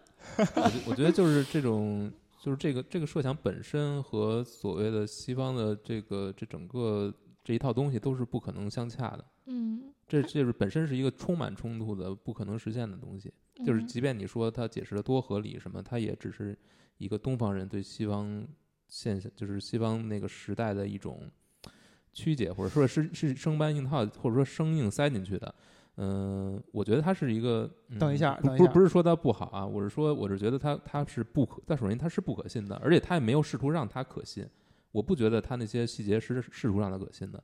[0.55, 2.09] 我我觉得就是这种，
[2.43, 9.25] 就是这个这个设想本身和所谓的西方的这个这整个这一套东西都是不可能相洽的。
[9.47, 13.33] 嗯，这这是本身是一个充满冲突的、不可能实现的东西。
[13.65, 16.59] 就是嗯即便你说它解释的多合理什么，它也只是
[16.99, 18.45] 一个东方人对西方
[18.89, 21.31] 现象，就是西方那个时代的一种
[22.13, 25.55] 曲解，或者说是是生搬硬套，或者说生硬塞进去的。
[25.97, 27.71] 嗯、我觉得它是一个。
[27.89, 34.47] 嗯等一下不不等一下不是说它不好啊，我是说我是觉得它它是不可，但首先它是不可信的，而且它也没有试图让它可信。
[34.91, 37.43] 我不觉得它那些细节是试图让它可信的，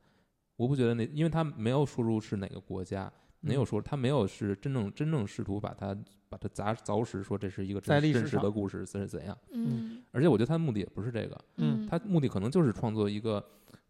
[0.56, 5.96] 我不觉得那，因为它没有说出是哪个国家，没有说他没有是真正真正试图把它
[6.28, 9.36] 把它砸凿实，说这是一个真真实的故事是怎样。
[9.52, 13.44] 嗯而且我觉得他的目的也不是这个，嗯他目的可能就是创作一个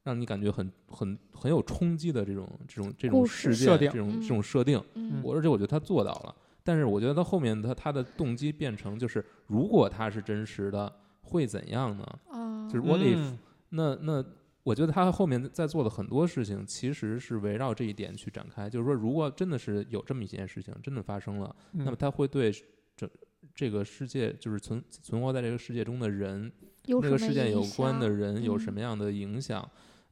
[0.08, 4.82] 让你感觉很很很有冲击的这种这种这种设定嗯这种这种设定。
[4.94, 10.90] 嗯我而且我觉得他做到了，但是我觉得他后面他他的动机变成就是，如果他是真实的，
[11.20, 12.04] 会怎样呢？
[12.30, 13.38] 啊，就是 what if？、嗯
[13.70, 14.24] 那那
[14.62, 18.68] 我觉得他后面在做的很多事情，其实是围绕这一点去展开。
[18.68, 22.50] 就是说，如果真的是有这么一件事情真的发生了，嗯那么他会对
[22.96, 23.06] 这
[23.54, 26.50] 这个世界，就是存存活在这个世界中的人，
[26.86, 29.68] 有什么那个事件有关的人有什嗯么样的影响？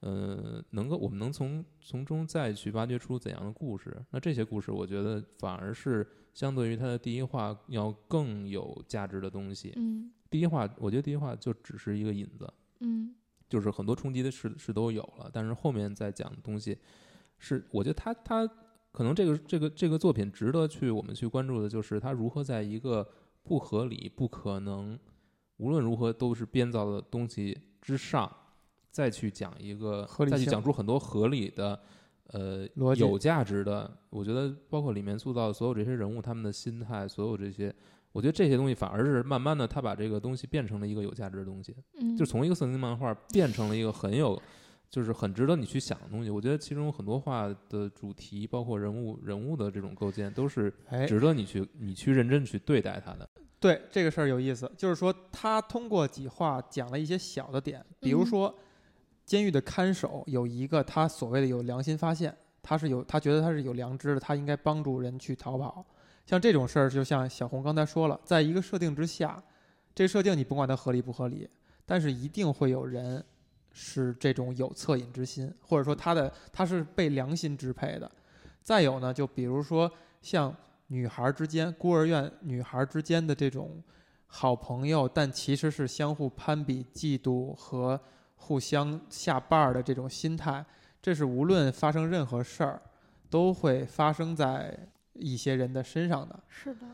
[0.07, 4.01] 呃，能够我们能从从中再去挖掘出怎样的故事？
[4.13, 9.73] 那这些故事，我觉得反而是相对于它的第一话要更有价值的东西。
[9.75, 12.49] 嗯第一话，我觉得第一话就只是一个引子，
[12.81, 13.17] 嗯
[13.49, 16.79] 就是很多冲击的事是都有了，但是后面再讲的东西，
[17.39, 18.47] 是我觉得他他
[18.93, 23.09] 可能这个这个这个作品值得去我们去关注的，就是他如何在一个
[23.43, 24.97] 不合理、不可能，
[25.57, 28.31] 无论如何都是编造的东西之上，
[28.97, 31.79] 再去讲一个再去合理性讲出很多合理的。
[32.31, 37.73] 呃逻，有价值的，我觉得包括里面塑造的所有这些人物，他们的心态，所有这些，
[38.11, 41.73] 我觉得这些东西反而是慢慢的，他把这个东西变成了一个有价值的东西。
[42.01, 44.43] 嗯，就从一个色情漫画变成了一个很有，
[44.91, 46.31] 就是很值得你去想的东西。
[46.31, 53.29] 我觉得其中很多画的主题，包括人物人物的这种构建，都是哎，值得你去你去认真去对待它的。
[53.61, 58.59] 对这个事儿有意思，就是说他通过几话讲了一些小的点，比如嗯说
[59.27, 65.85] 监狱的看守有一个他所谓的有良心发现，他是有他觉得他是有良知的，他应该帮助人去逃跑。
[66.25, 69.43] 像这种事儿，就像小红刚才说了，在一个设定之下，
[69.95, 71.49] 这设定你甭管它合理不合理，
[71.85, 73.25] 但是一定会有人
[73.73, 78.11] 是这种有恻隐之心，或者说他的他是被良心支配的。
[78.63, 80.55] 再有呢，就比如说像
[80.89, 83.83] 女孩之间，孤儿院女孩之间的这种
[84.27, 88.01] 好朋友，但其实是相互攀比、嫉妒和
[88.37, 90.65] 互相下绊儿的这种心态，
[91.03, 92.81] 这是无论发生任何事儿，
[93.29, 94.79] 都会发生在
[95.15, 96.39] 一些人的身上的。
[96.49, 96.87] 是的，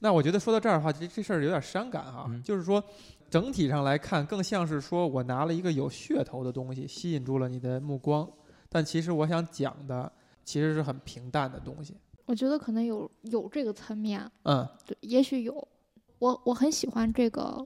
[0.00, 2.82] 那我觉得说到这儿的话，这这事儿有点伤感哈，嗯就是说
[3.30, 8.28] 整体上来看，更像是说我拿了一个有噱头的东西吸引住了你的目光，
[8.68, 10.10] 但其实我想讲的
[10.44, 11.94] 其实是很平淡的东西。
[12.26, 15.68] 我觉得可能有有这个层面，嗯对，也许有。
[16.20, 17.64] 我我很喜欢这个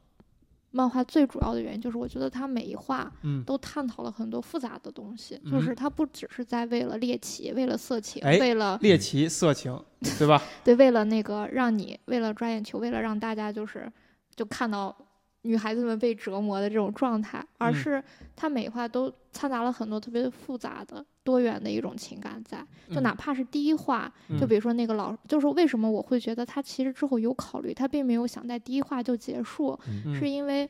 [0.72, 9.78] 漫画，最主要的原因就是我觉得它每一话嗯，都探讨了很多复杂的东西，嗯就是它不只是在为了猎奇、为了色情、哎为了猎奇、色情，
[10.18, 10.42] 对吧？
[10.64, 13.90] 对，为了那个让你为了抓眼球，为了让大家就是
[14.34, 14.96] 就看到
[15.42, 17.74] 女孩子们被折磨的这种状态，而嗯。
[17.74, 18.04] 是
[18.34, 22.64] 它每一画都掺杂了很多特别复杂的、多元的一种情感在。
[22.90, 30.68] 就哪怕是第一话，就嗯比如说那个老，就是为什么我会觉得他其实之后有考虑，他并没有想在第一话就结束，嗯是因为。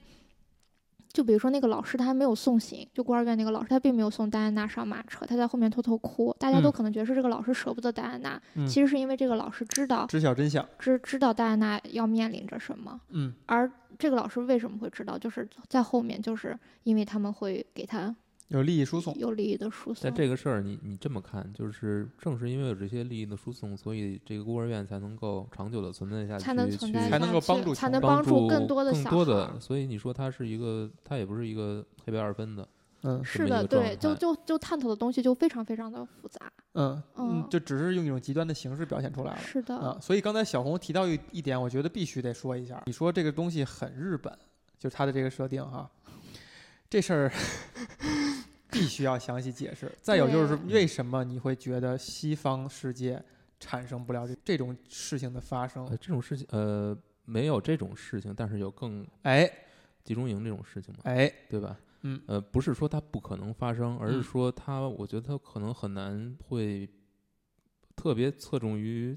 [1.14, 6.34] 就比如说那个老师，他还没有送行，就孤儿院那个老师，他并没有送戴安娜上马车，他在后面偷偷哭。
[6.38, 10.66] 大家都嗯可能觉得是这个老师舍不得戴安娜，嗯其实是因为这个老师知道知晓真相。
[10.78, 18.16] 知知道戴安娜要面临着什么，嗯而这个老师为什么会知道，就是在后面，就是因为他们会给他
[18.52, 19.14] 有利益输送。
[19.14, 20.14] 有利益的输送但。
[20.14, 29.24] 这个事儿，你你这么看，就是正是因为有这些利益的输送，所以这个孤儿院才能够长久的存在下去，才能存在才能下去够帮助才能帮助更多的更小孩儿。
[29.24, 32.68] 多的所以你说它是一个，它也不是一个黑白二分的，
[33.02, 36.40] 嗯是的，对，就就就探讨的东西就非常非常的复杂。
[36.74, 39.38] 嗯嗯嗯，就只是用一种极端的形式表现出来了。
[39.38, 42.82] 是的，啊，所以刚才小红提到一一点，我觉得必须得说一下。
[42.86, 44.32] 你说这个东西很日本，
[44.78, 45.90] 就是它的这个设定哈，
[46.88, 47.32] 这事儿
[48.72, 49.92] 必须要详细解释。
[50.00, 53.22] 再有就是为什么你会觉得西方世界
[53.60, 55.96] 产生不了这这种事情的发生呃，？
[55.98, 59.48] 这种事情，呃，没有这种事情，但是有更哎
[60.02, 61.78] 集中营这种事情嘛，哎，对吧？
[62.04, 66.88] 嗯呃，不是说它不可能发生，而是嗯说它，我觉得它可能很难会
[67.94, 69.16] 特别侧重于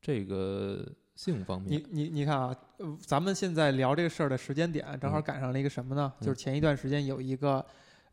[0.00, 0.86] 这个
[1.16, 1.86] 性方面你。
[1.90, 6.12] 你你看啊，呃咱们现在聊这个事儿的时间点，正好嗯赶上了一个什么呢？
[6.20, 7.64] 就是嗯前一段时间有一个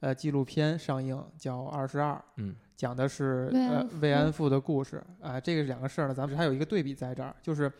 [0.03, 7.71] 呃纪录片上映，叫《二十二》，嗯讲的是呃慰安妇慰安妇的故事啊、这个两个事儿呢，咱们还有一个对比在这儿，就是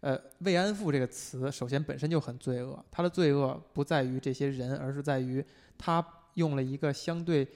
[0.00, 5.42] 呃慰安妇这个词，首先本身就很罪恶，它的罪恶不在于这些人，而是在于
[5.78, 7.48] 它用了一个相对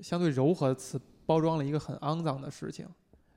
[0.00, 2.84] 相对柔和的词，包装了一个很肮脏的事情。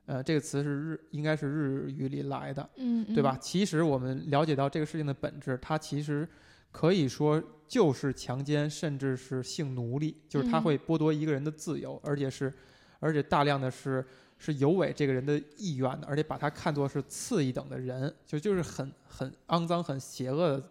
[0.06, 3.38] 呃，这个词是日应该是日语里来的，嗯，对吧？
[3.40, 6.28] 其实我们了解到这个事情的本质，它其实
[6.70, 12.52] 可以说就是强奸，甚至是性奴隶，就是它嗯会剥夺一个人的自由，而且是，
[13.00, 14.04] 而且大量的是
[14.38, 20.62] 是有违这个人的意愿的，而且把他看作是次一等的人，就就是很很肮脏、很邪恶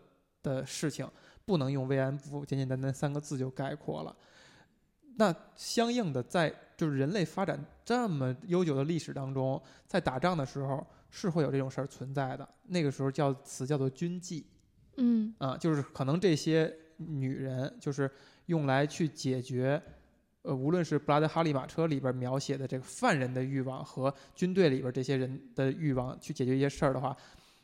[0.43, 1.09] 的事情，
[1.45, 4.15] 不能用慰安妇简简单单三个字就概括了。
[5.17, 12.47] 那相应的，在就是人类发展这么悠久的历史当中，在打仗的时候是会有这种事儿存在的。
[12.67, 14.43] 那个时候叫词叫做军妓
[14.97, 18.09] 嗯啊，就是可能这些女人就是
[18.45, 19.81] 用来去解决，
[20.43, 27.15] 呃，无论是布拉德哈利马车里边描写的这个犯人的欲望和军队里边这些人的欲望去解决一些事儿的话，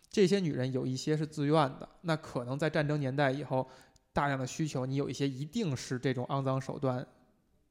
[0.10, 3.68] 这些女人有一些是自愿的，那可能在战争年代以后，
[4.12, 7.06] 大量的需求，你有一些一定是这种肮脏手段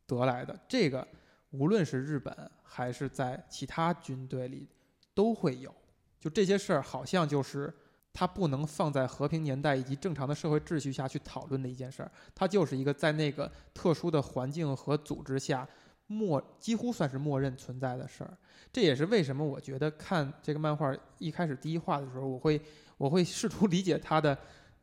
[0.06, 0.58] 得来的。
[0.66, 1.06] 这个
[1.50, 4.66] 无论是日本还是在其他军队里
[5.14, 5.74] 都会有。
[6.18, 7.72] 就这些事儿，好像就是
[8.12, 15.66] 它不能放在和平年代以及正常的社会秩序下去讨论的一件事儿，它就是一个在那个特殊的环境和组织下
[16.06, 18.36] 默几乎算是默认存在的事儿。
[18.72, 22.60] 这也是为什么我觉得看这个漫画一开始第一话的时候，我会
[22.96, 24.36] 我会试图 理解它的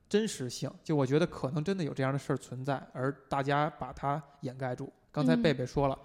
[0.10, 0.72] 真实性。
[0.84, 4.92] 就我觉得可能真的有这样的事儿存在，而大家把它掩盖住。
[5.12, 5.98] 刚才嗯贝贝说了，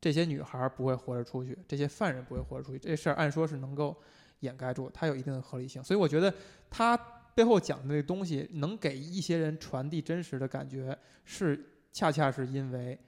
[0.00, 3.96] 这些女孩儿不会活着出去，这些犯人不会活着出去，这事儿按说是能够
[4.40, 5.82] 掩盖住，它有一定的合理性。
[5.82, 6.32] 所以我觉得
[6.68, 6.96] 它
[7.34, 12.98] 背后讲的那东西，能给一些人传递真实的感觉，是恰恰是因为，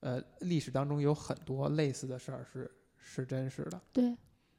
[0.00, 3.80] 呃，历史当中有很多类似的事儿是是真实的。
[3.92, 4.16] 对，嗯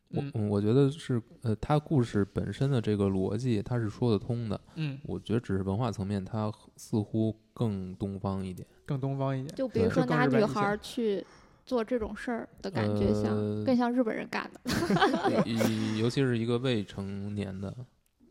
[0.10, 4.60] 我嗯，我觉得是呃，它故事本身的这个逻辑它是说得通的。
[4.76, 8.68] 嗯，我觉得只是文化层面，它似乎更东方一点。
[8.86, 9.54] 更东方一点。
[9.56, 11.24] 就比如对说拿女孩儿去
[11.70, 14.60] 做这种事儿的感觉像，呃更像日本人干的。
[15.46, 17.72] 尤尤其是一个未成年的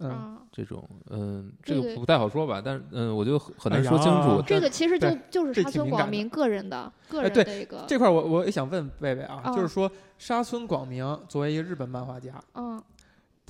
[0.01, 4.43] 嗯，嗯，这种，嗯，这个不太好说吧，但是嗯，我觉得很很难说清楚。
[4.45, 12.83] 这个其实就就是沙村广明个人的个人的一个，这块儿我我也想问贝贝啊，啊就是说沙村广明作为一个日本漫画家，嗯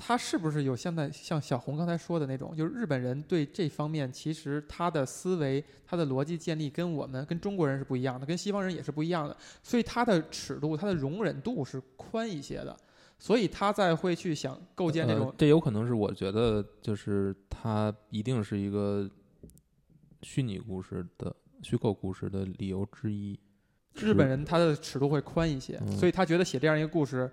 [0.01, 12.75] 他是不是有现在像小红刚才说的那种，就是日本人对这方面其实他的思维、他的逻辑建立跟我们跟中国人是不一样的，跟西方人也是不一样的，所以他的尺度、他的容忍度是宽一些的，
[13.17, 19.07] 所以他在会去想构建这种呃，这有可能是我觉得，就是他一定是一个
[20.23, 23.37] 虚拟故事的虚构故事的理由之一。
[23.95, 27.29] 日本人他的尺度会宽一些，嗯所以他觉得写这样一个故事，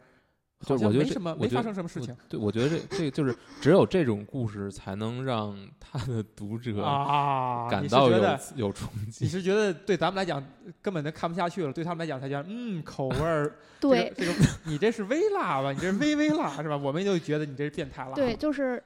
[0.60, 7.68] 就我觉得这没什么，没发生什么事情对，我觉得这这个就是只有这种故事才能让他的读者啊。
[7.70, 9.28] 感到有有冲击你。
[9.30, 10.42] 是觉得对咱们来讲
[10.80, 15.72] 根本就看不下去了，对他们来讲才觉得嗯口味儿对 这个这个你这是微辣吧？
[15.72, 16.76] 你这是微微辣是吧？
[16.76, 18.14] 我们就觉得你这是变态辣。
[18.14, 18.82] 对，就是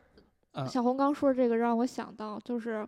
[0.52, 2.86] 嗯小红刚说这个让我想到，就是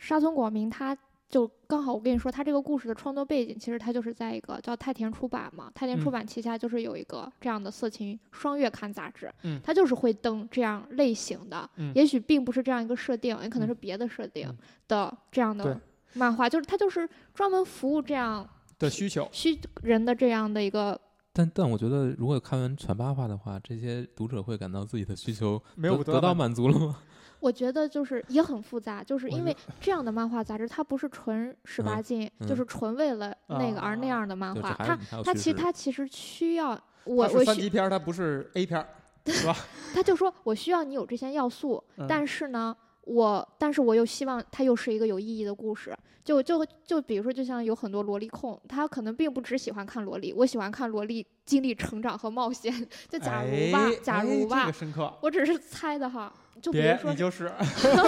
[0.00, 0.96] 沙村广明他。
[1.32, 6.12] 就刚好，我跟你说，他这个故事的创作背景，其实他就是在一个叫太田出版嘛，太田出嗯。
[6.12, 11.90] 版旗下就是有一个这样的色情双月刊杂志，嗯他就是会登这样类型的，嗯。
[11.94, 15.80] 也许并不是这样一个设定，也可能是别的设定嗯的这样的
[16.12, 18.46] 漫画，就是他就是专门服务这样
[18.78, 21.00] 的需求，需人的这样的一个
[21.32, 26.98] 但但我觉得，如果看完全八话的话，这些读者会感到自己的需求没有得得到满满足了吗？
[27.42, 36.70] 我觉得就是也很复杂，就是因为这样的漫画杂志，它不是纯十八禁，嗯就是纯为了那个而那啊样的漫画，它它其是还有叙事它其实需要
[37.04, 38.86] 我我需三级片儿，它不是 A 片儿，
[39.26, 39.56] 是吧？
[39.92, 45.92] 他就说我需要你有这些要素，嗯但是呢，我但是我又希望它又是一个有意义的故事。
[46.24, 52.72] 就就就比如说，就像有很多萝莉控，他可能并不只喜欢看萝莉，我喜欢看萝莉经历成长和冒险。
[53.10, 56.32] 就假如吧，哎假如吧，哎这个深刻，我只是猜的哈。
[56.60, 57.50] 就比如说你，就是，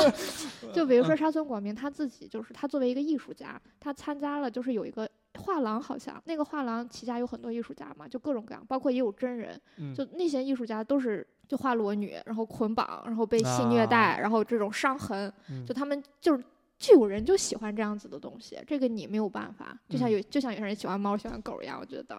[0.73, 1.17] 就比如说嗯。
[1.17, 9.95] 沙村广明他自己，就是他作为一个艺术家，他参加了就是有一个画廊好像那个画廊旗下有很多艺术家嘛，就各种各样，包括也有真人，嗯。
[9.95, 15.33] 就那些艺术家都是就画裸女，然后捆绑，然后被性虐待，然后这种伤痕，
[15.67, 16.45] 就他们就是。
[16.77, 20.11] 就有人就喜欢这样子的东西，这个你没有办法，就像嗯。
[20.11, 22.19] 有、就像有些人喜欢猫喜欢狗一样，我觉得，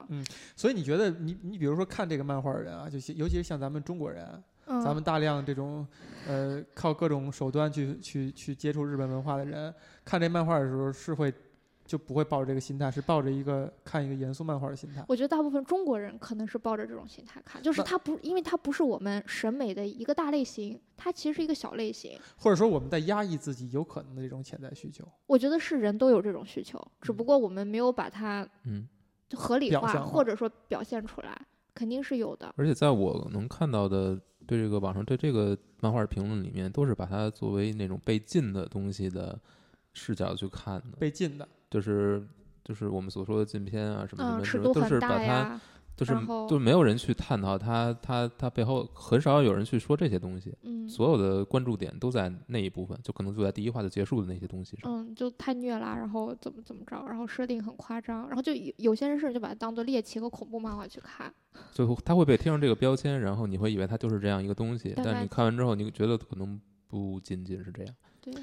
[0.56, 5.86] 所以你觉得你你比如说看这个漫画的人啊，就尤其是像咱们中国人，嗯，咱们大量这种
[6.28, 11.34] 呃靠各种手段去去去接触日本文化的人，看这漫画的时候是会
[11.86, 15.06] 就不会抱着这个心态，是抱着一个看一个严肃漫画的心态。
[15.08, 22.20] 我觉得大部分中国人可能是抱着这种心态看，就是那它不，因为它不是我们审美的一个大类型，它其实是一个小类型。
[22.36, 25.08] 或者说我们在压抑自己有可能的这种潜在需求。
[25.28, 28.88] 我觉得是人都有这种需求，只不嗯过我们没有把它嗯，
[29.34, 31.40] 合理化或者说表现出来，
[31.76, 32.52] 肯定是有的。
[32.58, 39.40] 而且在我能看到的对这个网上对这个漫画评论里面，都是把它作为那种被禁的东西的
[39.94, 42.26] 视角去看的，被禁的，就是
[42.64, 45.62] 就是我们所说的禁片啊什么什嗯，么，都是把它呀，
[45.96, 46.14] 就是
[46.50, 54.92] 就没有人去探讨它它它背后很少有人去说这些东西，嗯所有的关注点都在那一部分，就可能就在第一话就结束的那些东西上。
[54.92, 61.34] 嗯，就太虐啦，然后怎么怎么着，然后设定很夸张，然后就有有些人甚至就把它当做猎奇和恐怖漫画去看。
[61.72, 67.96] 最后它会被贴上这个标签，然后你会以为它就是这样一个东西，但你看完之后，你觉得可能不仅仅是这样。
[68.22, 68.34] 对，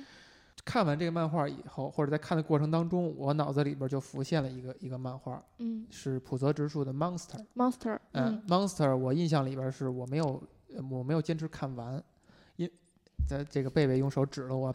[0.64, 7.36] 看完这个漫画以后，或者在看的过程当中，我脑子里边就浮现了一个一个漫画，嗯是浦泽直树的《Monster》。
[7.56, 10.42] ，Monster，嗯嗯，，Monster，我印象里边是我没有
[10.74, 12.02] 呃我没有坚持看完，
[12.56, 12.70] 因
[13.26, 14.72] 在这个贝贝用手指了我，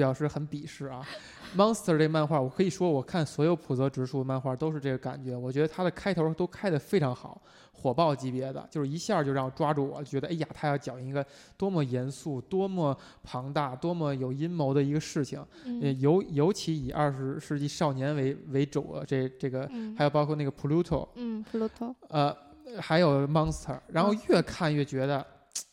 [0.00, 1.06] 表示很鄙视啊。
[1.56, 7.42] Monster 这漫画，我可以说我看所有浦泽直树漫画都是这个感觉，我觉得它的开头都开得非常好，
[7.72, 11.26] 火爆级别的，就是一下就让我抓住我，觉得哎呀，他要讲一个
[11.56, 22.34] 多么严肃、多么庞大、多么有阴谋的一个事情，呃，嗯尤尤其以二十世纪少年为为主啊，这这个嗯还有包括那个 Pluto，嗯，Pluto，呃，
[22.80, 25.26] 还有 Monster，然后嗯越看越觉得，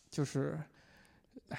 [0.09, 0.65] 就是，哎，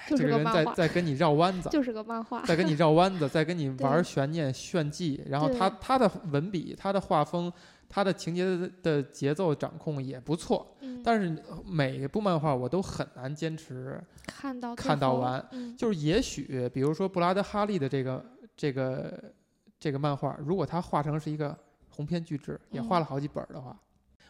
[0.09, 2.43] 就是这个漫画在在跟你绕弯子， 就是个漫画。
[2.43, 7.51] 在跟你绕弯子，在跟你 玩悬念、炫技，然后他他的文笔、他的画风、
[7.89, 13.99] 他的情节的的节奏掌控也不错，嗯，但是每一部漫画我都很难坚持。
[14.27, 18.23] 看到看到完嗯就是也许，比如说布拉德哈利的这个
[18.55, 19.33] 这个
[19.81, 21.57] 这个漫画，如果他画成是一个
[21.89, 23.75] 鸿篇巨制，也画嗯了好几本的话，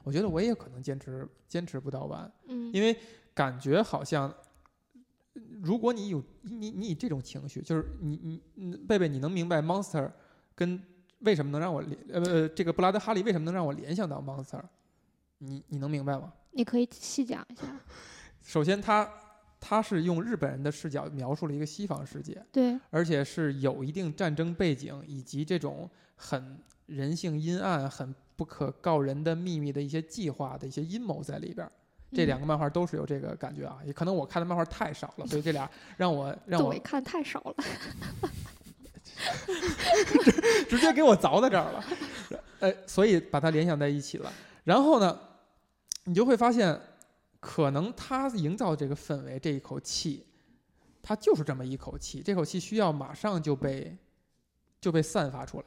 [0.04, 2.30] 我觉得我也可能坚持坚持不到完。
[2.46, 2.96] 嗯，因为
[3.34, 4.32] 感觉好像，
[5.62, 10.10] 如果你有你你以这种情绪，就是你你你贝贝，你能明白 monster
[10.54, 10.80] 跟
[11.20, 14.62] 为什么能让我联呃呃这个布拉德哈利为什么能让我联想到 monster？
[15.38, 16.32] 你你能明白吗？
[16.52, 17.62] 你可以细讲一下。
[18.42, 19.08] 首先他
[19.60, 31.72] 他是用日本人的视角描述了一个西方世界，对，而且是有一定战争背景以及这种很人性阴暗、很不可告人的秘密的一些计划的一些阴谋在里边儿。
[32.12, 37.54] 这嗯两个漫画都是有这个感觉啊，也可能我看的漫画太少了，所以这俩 让我让我看太少了。
[40.68, 41.84] 直接给我凿在这儿了，
[42.60, 44.32] 呃，所以把它联想在一起了。
[44.62, 45.18] 然后呢，
[46.04, 46.80] 你就会发现，
[47.40, 50.24] 可能他营造这个氛围，这一口气，
[51.02, 53.96] 他就是这么一口气，这口气需要马上就被
[54.80, 55.64] 就被散发出来。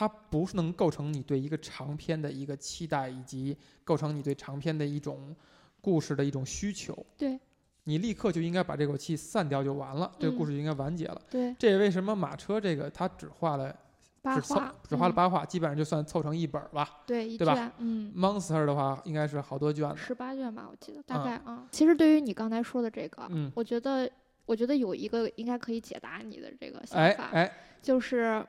[0.00, 5.36] 它不是能构成你对一个长篇的一个期待，以及构成你对长篇的一种
[5.82, 6.96] 故事的一种需求。
[7.18, 7.38] 对
[7.84, 11.20] 你立刻就应该把这口气散掉就完了，这个故嗯事就应该完结了。
[11.28, 13.76] 对，这也为什么马车这个他只画了
[14.22, 17.02] 八画，只画了嗯，八画，基本上就算凑成一本儿吧。
[17.06, 18.10] 对，一对吧卷，嗯。
[18.16, 19.96] Monster 的话应该是好多卷子。
[19.98, 21.68] 十八卷吧，我记得大嗯概啊。
[21.70, 24.10] 其实对于你刚才说的这个，嗯我觉得，
[24.46, 28.42] 我觉得有一个应该可以解答你的这个想法，哎哎，就是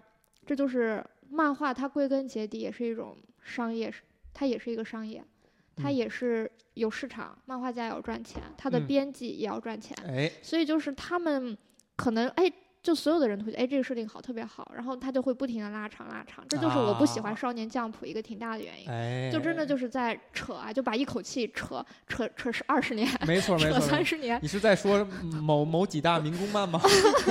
[0.45, 3.93] 这就是漫画，它归根结底也是一种商业，
[4.33, 5.23] 它也是一个商业，
[5.75, 5.95] 它嗯。
[5.95, 8.87] 也是有市场，漫画家也要赚钱，它的嗯。
[8.87, 11.57] 编辑也要赚钱，哎，所以就是他们
[11.95, 12.51] 可能哎。
[12.83, 18.89] 就所有的人都会觉得，哎，这个设定好，特别好，然后他就会不停的拉长拉长，这就是我不喜欢啊少年将谱一个挺大的原因。
[18.89, 23.79] 哎，就真的就是在扯啊，就把一口气扯扯扯是二十年，没错没错。
[23.79, 25.05] 三十年，你是在说
[25.41, 26.81] 某某几大民工漫吗？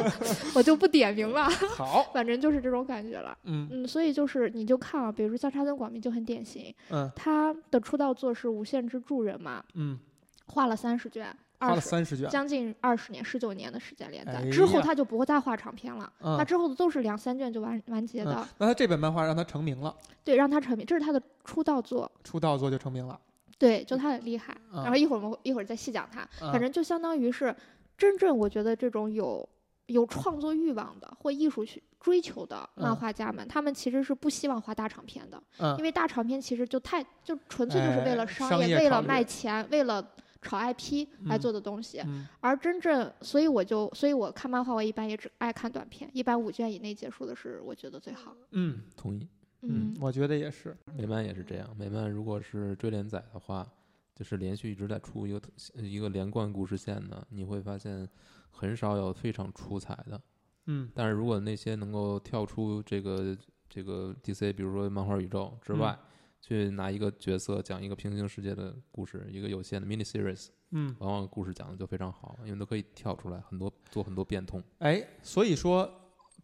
[0.55, 3.37] 我就不点名了，好，反正就是这种感觉了。
[3.45, 9.99] 嗯嗯，所以就是你就看啊，比如说像沙村广明就很典型，嗯他的出道作是《无限之助人》嘛，嗯，
[10.47, 19.95] 画了三十卷，画二了三十卷，将近二十年，十九年的时间连载，哎之后他就不会再画长篇了，嗯他之后的都是两三卷就完完结的，嗯，那他这本漫画让他成名了，
[20.25, 22.11] 对，让他成名，这是他的出道作。
[22.25, 23.21] 出道作就成名了。
[23.59, 24.57] 对，就他很厉害。
[24.73, 27.55] 嗯然后一会儿我们一会儿再细讲他，嗯反正就相当于是
[27.99, 29.47] 真正我觉得这种有
[29.87, 40.03] 有创作欲望的或艺术去追求的漫嗯画家们，他们其实是不希望画大长篇的，嗯因为大长篇其实就太就纯粹就是为哎了商商业为了卖钱，为了
[40.43, 42.01] 炒 IP 来嗯做的东西。
[42.01, 48.35] 嗯而真正，所以我就，所以我看漫画，我一般也只爱看短片，一般五卷以内结束的是我觉得最好。
[48.53, 49.29] 嗯同意。
[49.63, 50.75] 嗯，我觉得也是。
[50.97, 53.67] 美漫也是这样，美漫如果是追连载的话，
[54.15, 55.41] 就是连续一直在出一个
[55.75, 58.09] 一个连贯故事线的，你会发现
[58.51, 60.21] 很少有非常出彩的。
[60.67, 63.37] 嗯但是如果那些能够跳出这个
[63.69, 65.99] 这个 DC，比如说漫画宇宙之嗯外，
[66.41, 74.63] 去拿一个角色讲一个平行世界的故事，一个有限的 mini series，嗯，往往故事讲的就非常好，因为都可以跳出来很多做很多变通。
[74.79, 75.97] 哎，所以说。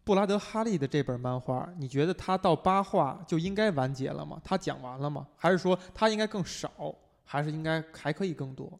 [0.03, 4.39] 布拉德哈利的这本漫画，你觉得他到八话就应该完结了吗？
[4.41, 5.27] 他讲完了吗？
[5.35, 6.95] 还是说他应该更少？
[7.25, 8.79] 还是应该还可以更多？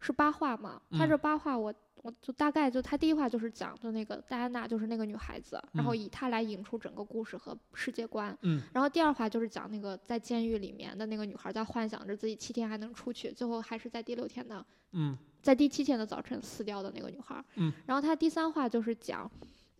[0.00, 0.82] 是八话吗？
[0.90, 1.72] 他嗯这八话我。
[2.04, 8.36] 我就大概就他第一话就是讲的那个戴安娜就是那个女孩子，然后嗯以她来引出整个故事和世界观。
[8.42, 17.42] 嗯然后第二话就是讲那个在监狱里面的那个女孩在幻想着自己七天还能出去，最后还是在第六天的嗯在第七天的早晨死掉的那个女孩。
[17.54, 19.30] 嗯，然后他第三话就是讲，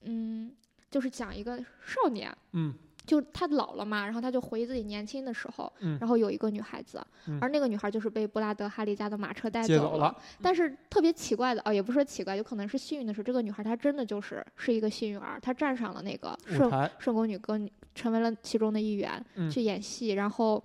[0.00, 0.50] 嗯，
[0.90, 2.72] 就是讲一个少年，嗯
[3.06, 10.16] 就他老了嘛，然后他就回忆自己年轻的时候，嗯然后有一个女孩子，嗯而那个女孩就是被布拉德哈利家的马车带走了。
[10.40, 20.62] 但是特别奇怪的，哦，也不是说奇怪，有可能是幸运的是，这个女孩她真的就是是一个幸运儿，她站上了那个圣舞台，圣宫女歌女，成为了其中的一员，嗯去演戏，然后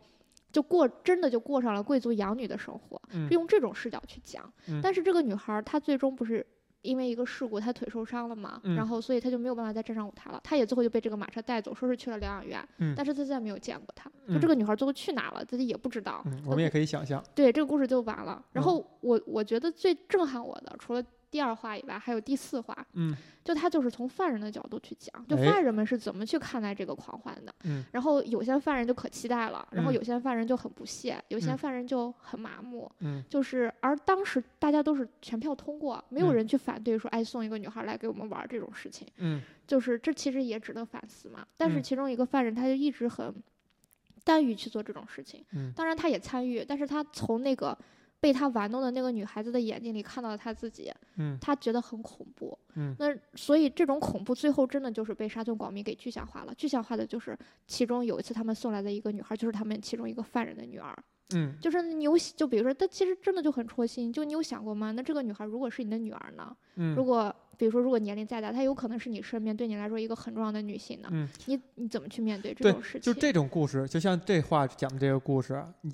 [0.52, 4.52] 就过真的就过上了贵族养女的生活，用这种视角去讲。
[4.68, 6.46] 嗯但是这个女孩儿她最终不是
[6.82, 10.39] 因为一个事故，他腿受伤了嘛，嗯然后所以他就没有办法再站上舞台了。
[10.43, 14.09] 他也最后就被这个马车带走，说是去了疗养院，嗯但是他再也没有见过他。
[14.27, 16.21] 就嗯这个女孩最后去哪了，自己也不知道。
[16.25, 17.23] 嗯，我们也可以想象。
[17.36, 18.43] 对这个故事就完了。
[18.51, 27.53] 然嗯后我我觉得最震撼我的，除了第二话以外，还有第四话，嗯就他就是从犯人的角度去讲，就哎犯人们是怎么去看待这个狂欢的。
[27.63, 32.91] 嗯然后有些犯人就可期待了，然后嗯有些犯人就很不屑，有些嗯犯人就很麻木。
[32.99, 39.07] 嗯就是，而当时大家都是全票通过，没有嗯人去反对说，哎，送一个女孩来给我们玩儿这种事情。
[39.17, 41.45] 嗯就是这其实也值得反思嘛。
[41.57, 43.34] 但是嗯其中一个犯人他就一直很
[44.23, 47.75] 甘于去做这种事情，嗯当然他也参与，但是他从那个
[48.20, 52.57] 被他玩弄的那个女孩子的眼睛里看到了他自己，嗯他觉得很恐怖。
[52.76, 56.53] 嗯那所以这种恐怖最后真的就是被沙村广明给具象化了。
[56.55, 60.97] 具象化的就是其中有一次他们送来的一个女孩，就是他们其中一个犯人的女儿。
[61.36, 64.11] 嗯就是你有就比如说，他其实真的就很戳心。
[64.11, 64.91] 就你有想过吗？
[64.91, 66.55] 那这个女孩如果是你的女儿呢？
[66.76, 71.09] 嗯，如果比如说如果年龄再大，她有可能是你身边对你来说一个很重要的女性呢？
[71.11, 73.01] 嗯你你怎么去面对这种事情？
[73.01, 75.91] 就这种故事，就像这话讲的这个故事，你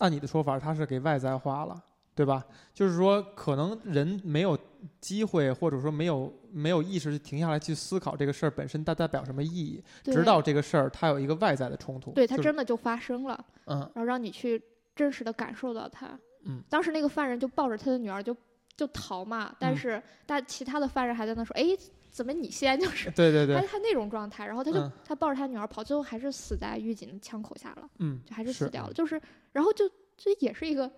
[0.00, 1.82] 按你的说法，它是给外在化了，
[2.14, 2.44] 对吧？
[2.74, 4.58] 就是说，可能人没有
[5.00, 12.10] 机会，或者说没有没有意识停下来去思考这个事儿本身它代表什么意义，直到这个事儿它有一个外在的冲突。
[12.12, 14.62] 对它就是真的就发生了，嗯然后让你去
[14.94, 16.18] 真实的感受到它。
[16.44, 18.34] 嗯，当时那个犯人就抱着他的女儿就
[18.76, 21.76] 就逃嘛，但嗯是但其他的犯人还在那说，哎，
[22.10, 23.10] 怎么你先就是。
[23.16, 28.92] 对对对，他他那种状态，然后他就、嗯他抱着他女儿跑，最后还是死在狱警的枪口下了，嗯，就还是是死掉了。
[28.92, 29.20] 就是，
[29.52, 30.90] 然后就这也是一个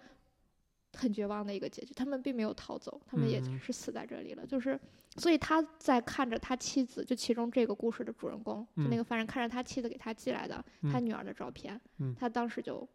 [0.95, 1.95] 很绝望的一个结局。
[1.95, 4.47] 他们并没有逃走，他们也嗯是死在这里了。
[4.47, 4.79] 就是，
[5.17, 12.87] 所以他在看着他妻子，就其中这个故事的主人公，就那嗯个犯人看着他妻子给他寄来的他女儿的照片，嗯他当时就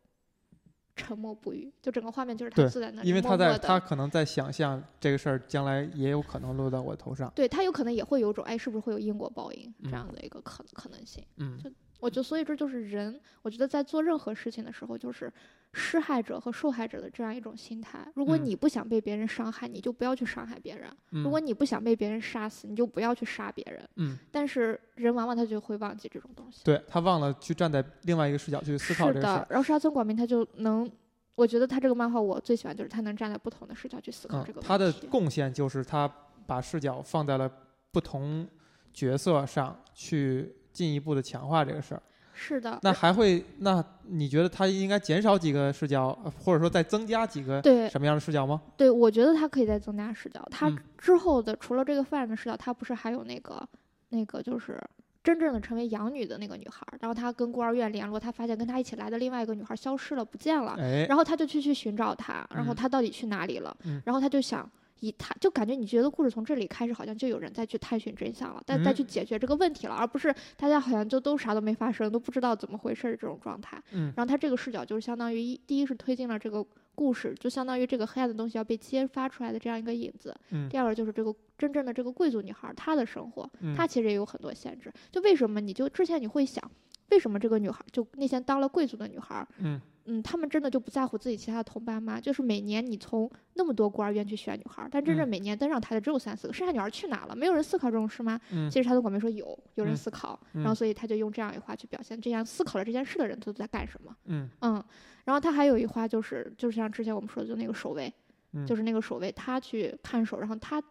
[0.97, 7.31] 沉默不语，就整个画面就是他坐在那里，因为他在他可能在想象这个事儿将来也有可能落到我头上。
[7.35, 11.23] 对他有可能也会有种哎，是不是会有因果报应这嗯样的一个可可能性。
[11.37, 15.31] 嗯就我觉得，所以这就是人，我觉得在做任何事情的时候，就是
[15.73, 18.07] 施害者和受害者的这样一种心态。
[18.15, 23.87] 如果嗯你不想被别人伤害，你就不要去伤害别人；嗯如果你不想被别人杀死，你就不要去杀别人。
[23.95, 26.61] 嗯，但是人往往他就会忘记这种东西。
[26.63, 29.39] 对他忘了去站在另外一个视角去思考是这个事是，。
[29.39, 30.89] 的然后沙村广明他就能，
[31.35, 36.11] 我觉得他这个漫画我最喜欢就是他能站在不同的视角去思考嗯这个问题。，他的贡献就是他
[36.45, 37.51] 把视角放在了
[37.91, 38.47] 不同
[38.93, 42.01] 角色上去进一步的强化这个事儿。
[42.39, 48.61] 是的，那还会，那你觉得它应该减少几个视角，呃或者说再增加几个对什么样的视角吗？
[48.77, 50.47] 对，我觉得它可以再增加视角。
[50.51, 53.67] 他嗯之后的除了这个犯人的视角，它不是还有那个
[54.09, 54.79] 那个就是
[55.23, 63.75] 真正的成为养女的那个女孩儿，然后他跟孤儿院联络，他发现跟她一起来的另外一个女孩消失了，不见了，哎，然后他就去去寻找她，然后嗯她到底去哪里了？
[63.85, 64.69] 嗯然后他就想。
[64.99, 73.81] 以他就感觉你觉得故事从这里开始，好像就有人再去探寻真相了，但再嗯去解决这个问题了，而不是大家好像就都啥都没发生，都不知道怎么回事儿这种状态。
[73.91, 80.35] 嗯然后他这个视角就是相当于一，第一是推进了这个故事，就相当于这个黑暗的东西要被揭发出来的这样一个影子。
[80.49, 84.91] 嗯第二个就是这个真正的这个贵族女孩儿她的生活，嗯她其实也有很多限制。
[85.11, 86.71] 就为什么你就之前你会想，
[87.09, 89.79] 为什么这个女孩儿就那些当了贵族的女孩儿，嗯
[90.09, 92.19] 嗯，她们真的就不在乎自己其他的同伴吗？
[92.19, 97.35] 就是每年你从那么多孤儿院去选女孩儿，但真正嗯每年登上台的只有三四个，剩下女孩儿去哪了？
[97.35, 98.39] 没有人思考这种事吗？
[98.51, 104.15] 嗯其实他的广编说有，有人嗯思考，然后嗯所以他就用这样一话去表现这样思考了这件事的人都在干什么。
[104.25, 104.83] 嗯嗯，
[105.25, 108.13] 然后他还有一话就是，就是像之前我们说的，就那个守卫，
[108.53, 110.81] 嗯就是那个守卫，他去看守，然后他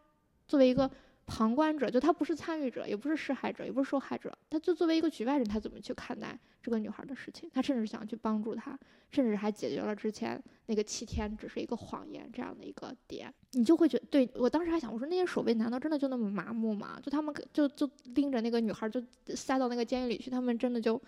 [0.47, 0.91] 作为一个
[1.27, 7.51] 旁观者，就他不是参与者，也不是施害者，也不是受害者，他就作为一个局外人，他怎么去看待这个女孩的事情？
[7.53, 8.79] 他甚至想去帮助她，
[9.11, 16.99] 甚至还解决了之前那个七天只是一个谎言这样的一个点，你就会觉得，对我当时还想，我说那些守卫难道真的就那么麻木吗？
[17.03, 19.03] 就他们就就拎着那个女孩就
[19.35, 21.01] 塞到那个监狱里去，他们真的就。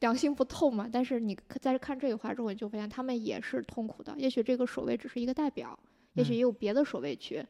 [0.00, 0.86] 良心不痛吗？
[0.92, 4.12] 但是你在看这一话之后，你就发现他们也是痛苦的。
[4.18, 5.78] 也许这个守卫只是一个代表，
[6.14, 7.42] 也许嗯也有别的守卫去。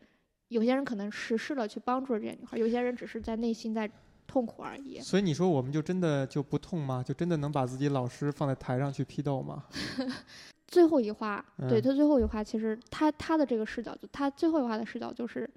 [0.55, 3.91] 有些人可能实施了去帮助了这些女孩，有些人只是在内心在
[4.27, 5.01] 痛苦而已。
[5.01, 7.03] 所以你说我们就真的就不痛吗？
[7.03, 9.65] 就真的能把自己老师放在台上去批斗吗？
[10.67, 15.49] 最后一话，对嗯他最后一话，其实他他的这个视角，就他最后一话的视角就是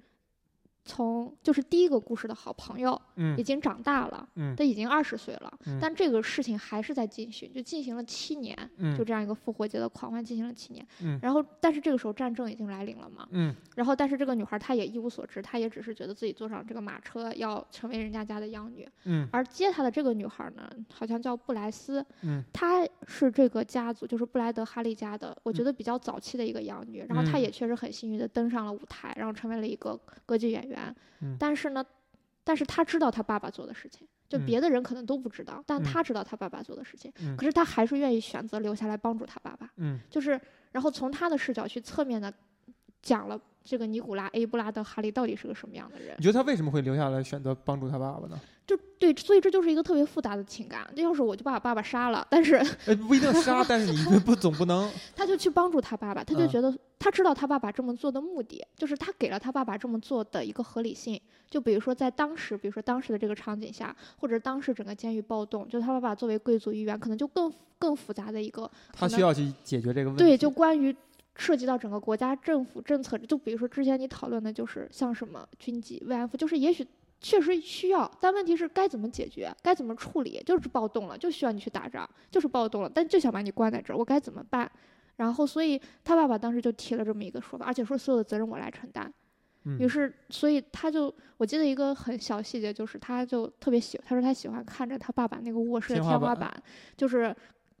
[0.88, 10.84] 从就是第一个故事的好朋友嗯已经长大了，嗯他已经二十岁了，嗯但这个事情还是在进行，就进行了七年，嗯就这样一个复活节的狂欢进行了七年。
[11.02, 18.88] 嗯然后但是这个时候战争已经来临了嘛，嗯然后，但是这个女孩她也一无所知，她也只是觉得自己坐上这个马车要成为人家家的养女。
[19.04, 27.04] 嗯而接她的这个女孩呢，好像叫布莱斯，嗯她是这个家族，就是布莱德哈利家的，我觉嗯得比较早期的一个养女。
[27.08, 30.77] 然后她嗯也确实很幸运的登上了舞台，然后成为了一个歌剧演员。
[31.20, 31.84] 嗯但是呢，
[32.44, 37.12] 但是他知道他爸爸做的事情，就嗯别的人可能都不知道，但他知道他爸爸做的事情。
[37.20, 39.70] 嗯可是他还是愿意选择留下来帮助他爸爸。
[39.76, 40.40] 嗯就是
[40.72, 42.32] 然后从他的视角去侧面的
[43.02, 48.38] 讲了这个尼古拉 ·A 布拉德·哈利到底是个什么样的人你，觉得他为什么会留下来选择帮助他爸爸呢？
[48.66, 50.86] 就对，所以这就是一个特别复杂的情感。
[50.94, 52.56] 要是我就把我爸爸杀了，但是
[52.86, 61.20] 呃，不一定杀，但是你 不总不能， 他就去帮助他爸爸，他就嗯觉得他知道他爸爸这么做的目的，就是他给了他爸爸这么做的一个合理性。
[61.48, 70.22] 就比如说在当时，比如说当时的这个场景下，或者当时整个监狱暴动，就他爸爸作为贵族议员，可能就更更复杂的一个他需要去解决这个问题。
[70.22, 70.94] 对，就关于
[71.36, 76.86] 涉及到整个国家政府政策，就比如说之前你讨论的就是像什么军纪、慰安妇，就是也许
[77.20, 84.70] 确实需要，但问题是该怎么解决，该怎么处理，就是暴动了，就需要你去打仗，就是暴动了，但就想把你关在这儿，我该怎么办？
[85.18, 89.12] 然后，所以他爸爸当时就提了这么一个说法，而且说所有的责任我来承担。
[89.64, 96.50] 嗯于是，所以他就，我记得一个很小细节，就是他就特别喜，他说他喜欢看着他爸爸那个卧室的天花板，
[96.96, 97.34] 就是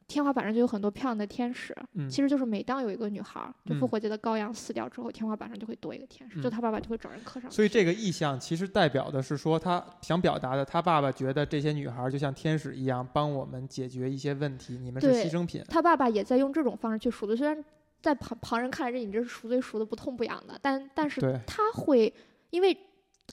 [0.08, 7.54] 天花板上就有很多漂亮的天使，嗯其实就是每当有一个女孩儿，就复嗯活节的羔羊死掉之后，天花板上就会多一个天使，就嗯他爸爸就会找人刻上去。
[7.54, 15.62] 所以这个意象其实代表的是说，他想表达的，他爸爸觉得这些女孩就像天使一样，帮我们解决一些问题，你们是牺牲品。
[15.68, 17.62] 他爸爸也在用这种方式去赎罪，虽然
[18.00, 22.10] 在旁旁人看来这你这是赎罪赎的不痛不痒的，但但是对，他会，
[22.48, 22.74] 因为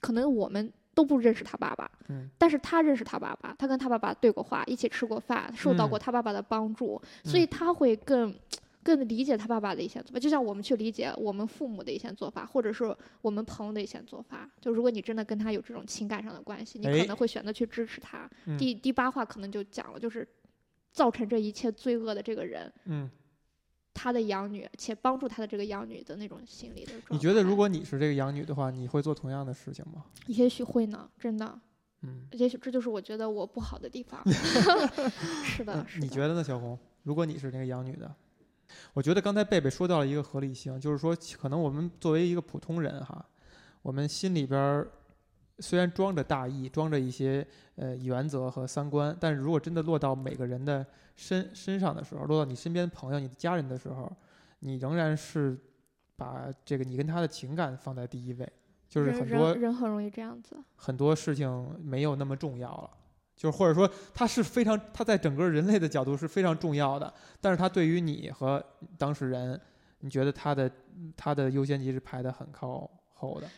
[0.01, 8.33] 可能我们都不认识他爸爸，嗯但是他认识他爸爸，他跟他爸爸对过话，一起吃过饭，受到过嗯他爸爸的帮助，所以嗯他会更。
[8.85, 14.47] 更理解他爸爸的一些做法，就像我们去理解我们父母的一些做法，或者是我们朋友的一些做法。
[14.61, 18.29] 就如果你真的跟他有这种情感上的关系，你可哎能会选择去支持他。
[18.45, 20.27] 嗯第第八话可能就讲了，就是
[20.91, 23.09] 造成这一切罪恶的这个人，嗯，
[23.95, 27.07] 他的养女，且帮助他的这个养女的那种心理的状态。
[27.11, 30.03] 你觉得如果你是这个养女的话，你会做同样的事情吗？
[30.27, 31.09] 也许会呢？
[31.17, 31.59] 真的，
[32.01, 34.21] 嗯，也许这就是我觉得我不好的地方。
[35.43, 36.05] 是的，嗯是的。
[36.05, 36.77] 你觉得呢，小红？
[37.03, 38.13] 如果你是那个养女的，
[38.93, 43.25] 我觉得刚才贝贝说到了一个合理性，就是说，可能我们作为一个普通人哈，
[43.81, 44.91] 我们心里边儿
[45.59, 47.45] 虽然装着大义，装着一些
[47.75, 50.85] 呃原则和三观，但是如果真的落到每个人的
[51.15, 54.11] 身身上的时候，落到你身边朋友、你的家人的时候，
[54.59, 55.57] 你仍然是
[56.15, 58.51] 把这个你跟他的情感放在第一位，
[58.89, 60.57] 就是很多人人很容易这样子。
[60.75, 62.89] 很多事情没有那么重要了，
[63.35, 68.63] 就是或者说它是非常，它在整个人类的角度是非常重要的，但是它对于你和
[68.97, 69.59] 当事人，
[69.99, 70.69] 你觉得它的
[71.15, 72.89] 它的优先级是排得很靠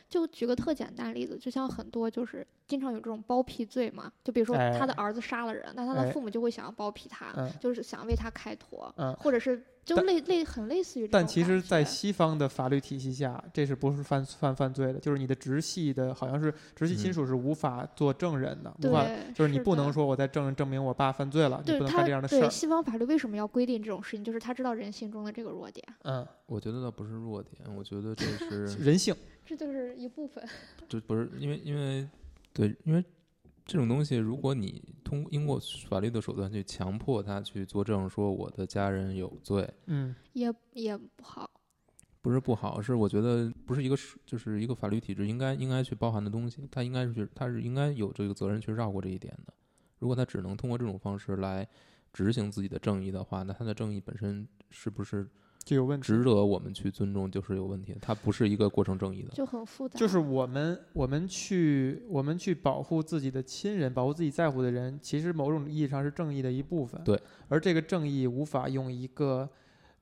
[0.10, 14.99] 就举个特简单例子，就像很多就是经常有这种包庇罪嘛，就比如说他的哎儿子杀了人，那他的哎父母就会想要包庇他，嗯就是想为他开脱，嗯或者是就类类很类似于这种但其实，在西方的法律体系下，这是不是犯犯犯罪的？
[14.99, 22.41] 就是你的直系的，好像是直系亲嗯属是无法做证人的，无法对，就是你不能说我在证人证明我爸犯罪了，你不能干这样的事儿。
[22.41, 24.24] 对西方法律为什么要规定这种事情？
[24.24, 29.16] 就是他知道人性中的这个弱点，嗯，我觉得倒不是弱点，我觉得这是 人性。
[29.48, 30.48] 这就是一部分。
[30.88, 32.08] 就不是因为因为
[32.54, 33.04] 对，因为
[33.66, 41.50] 这种东西，如果你通经过法律的手段去强迫他去作证，说我的家人有罪，嗯，也也不好。
[42.22, 49.54] 不是不好，是我觉得不是一个是就是一个法律体制应该应该去包含的东西，他应该是去他是应该有这个责任去绕过这一点的。
[50.00, 51.66] 如果他只能通过这种方式来
[52.12, 55.26] 执行自己的正义的话，那他的正义本身是不是
[55.68, 56.05] 就有问题。
[56.07, 57.93] 值得我们去尊重，就是有问题。
[58.01, 59.32] 它不是一个过程正义的。
[59.32, 59.99] 就很复杂。
[59.99, 67.03] 就是我们我们去我们去保护自己的亲人，保护自己在乎的人，其实某种意义上是正义的一部分。
[67.03, 69.49] 对，而这个正义无法用一个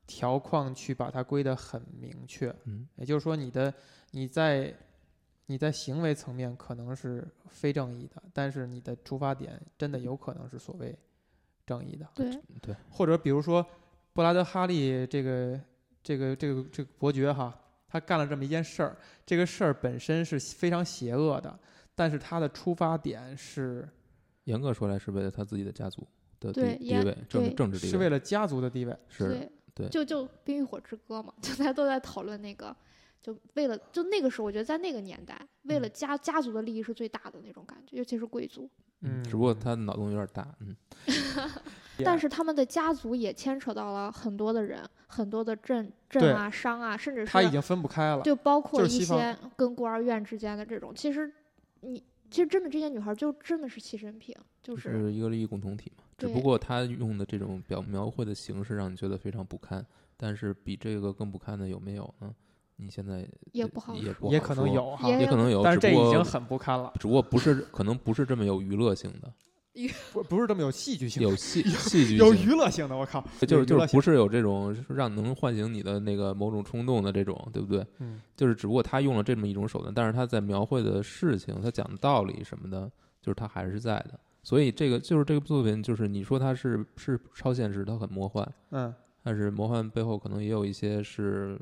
[0.06, 2.54] 条框去把它归得很明确。
[2.66, 3.74] 嗯，也就是说，你的
[4.12, 4.72] 你在
[5.46, 10.96] 你在行为层面可能是非正义的，但是你的出发点真的有可能是所谓
[11.66, 12.08] 正义的。
[12.14, 13.66] 对或者比如说
[14.16, 15.60] 布拉德哈利这个
[16.02, 17.54] 这个这个这个伯爵哈，
[17.86, 18.96] 他干了这么一件事儿，
[19.26, 21.58] 这个事儿本身是非常邪恶的，
[21.94, 23.86] 但是他的出发点是
[24.44, 26.00] 严格说来是为了他自己的家族
[26.40, 28.96] 的地对地位，政对政治地位是为了家族的地位。
[29.06, 32.74] 是对对就就《冰与火之歌》嘛，就大家都在讨论那个，
[33.22, 38.66] 就为了就那个时候，我觉得在那个年代，为了嗯家家族的利益是最大的那种感觉，尤其是贵族。
[39.02, 40.74] 嗯只不过他脑洞有点大，嗯，
[42.04, 48.22] 但是他们的家族也牵扯到了很多的人，很多的镇镇啊、商啊，甚至是他已经分不开了。
[48.22, 51.30] 就包括一些跟孤儿院之间的这种，其实
[51.80, 56.04] 你其实真的这些女孩就真的是牺牲品，就就是是一个利益共同体嘛。
[56.18, 59.84] 只不过他用的这种表描绘的形式让你觉得非常不堪，
[60.16, 62.34] 但是比这个更不堪的有没有呢？
[62.76, 69.32] 你现在呃也不好说也不也可能有哈，也也可能有，但是只不过这已经很不堪了，只不过不是可能不是这么有娱乐性的，
[70.12, 77.86] 不不是这么有戏剧性，有戏戏剧有娱乐性的，我靠，就是就是不是有这种让能唤醒你的那个某种冲动的这种，对不对？
[77.98, 84.18] 嗯，就是只不过他用了这么一种手段，但是他在描绘的事情，他讲的道理什么的，就是他还是在的。
[84.42, 91.60] 所以这个就是这个作品，就是你说它是是超现实，它很魔幻，嗯，但是魔幻背后可能也有一些是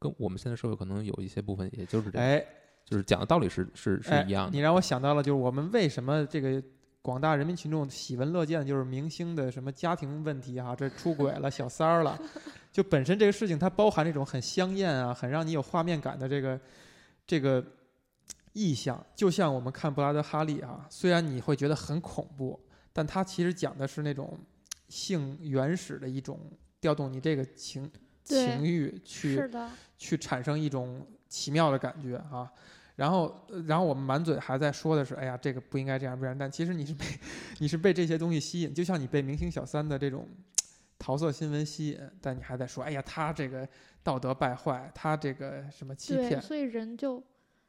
[0.00, 2.44] 跟我们现在社会可能有一些部分，也就是这样，哎，
[2.84, 4.50] 就是讲的道理是是是哎一样的。
[4.50, 6.60] 你让我想到了，就是我们为什么这个
[7.02, 12.18] 广大人民群众喜闻乐见，就是明星的什么家庭问题哈、这出轨了、小三儿了，
[12.72, 16.60] 就本身这个事情它包含这种很香艳啊、很让你有画面感的这个
[17.26, 17.62] 这个
[18.52, 22.58] 意象，就像我们看布拉德哈利啊，虽然你会觉得很恐怖，
[22.92, 24.38] 但它其实讲的是那种
[24.88, 26.40] 性原始的一种
[26.80, 29.68] 调动你这个情对情欲去是的，
[29.98, 32.50] 去产生一种奇妙的感觉啊。
[32.96, 36.36] 然后，呃然后我们满嘴还在说的是，哎呀，这个不应该这样，不然。
[36.36, 37.04] 但其实你是被
[37.58, 40.28] 你是被这些东西吸引，就像你被明星小三的这种
[40.98, 43.66] 桃色新闻吸引，但你还在说，哎呀，他这个
[44.02, 46.42] 道德败坏，他这个什么欺对，骗。
[46.42, 47.22] 所以人就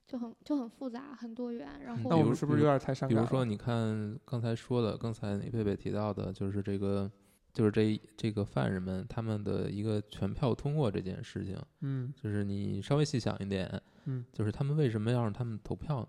[0.05, 1.65] 就很就很复杂，很多元。
[1.85, 3.15] 然嗯后那我们是不是有点太伤感？
[3.15, 7.09] 比如说，你看刚才说的，刚才你贝贝提到的，就是这个，
[7.53, 16.07] 就是这这个犯人们他们的一个全票通过这件事情，嗯就是你稍微细想一点，嗯，就是他们为什么要让他们投票呢？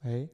[0.00, 0.28] 哎，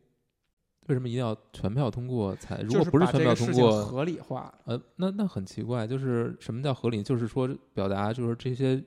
[0.88, 2.60] 为什么一定要全票通过才？
[2.62, 7.02] 如就是果不是把这个事情全票通过，合理化，呃，那那很奇怪，就是什么叫合理？
[7.02, 8.82] 就是说表达就是这些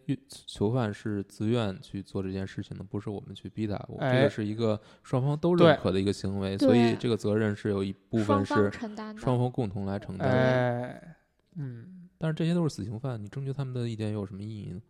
[0.46, 3.76] 囚犯是自愿去做这件事情的，不是我们去逼他。
[3.88, 10.30] 我这哎个是一个双方都认可的一个行为，所以这个责任是有一部双方分是承担，双方共同来承担。
[10.30, 11.16] 哎，
[11.56, 14.82] 嗯，但是这些都是死刑犯，你征求他们的意见有什么意义呢？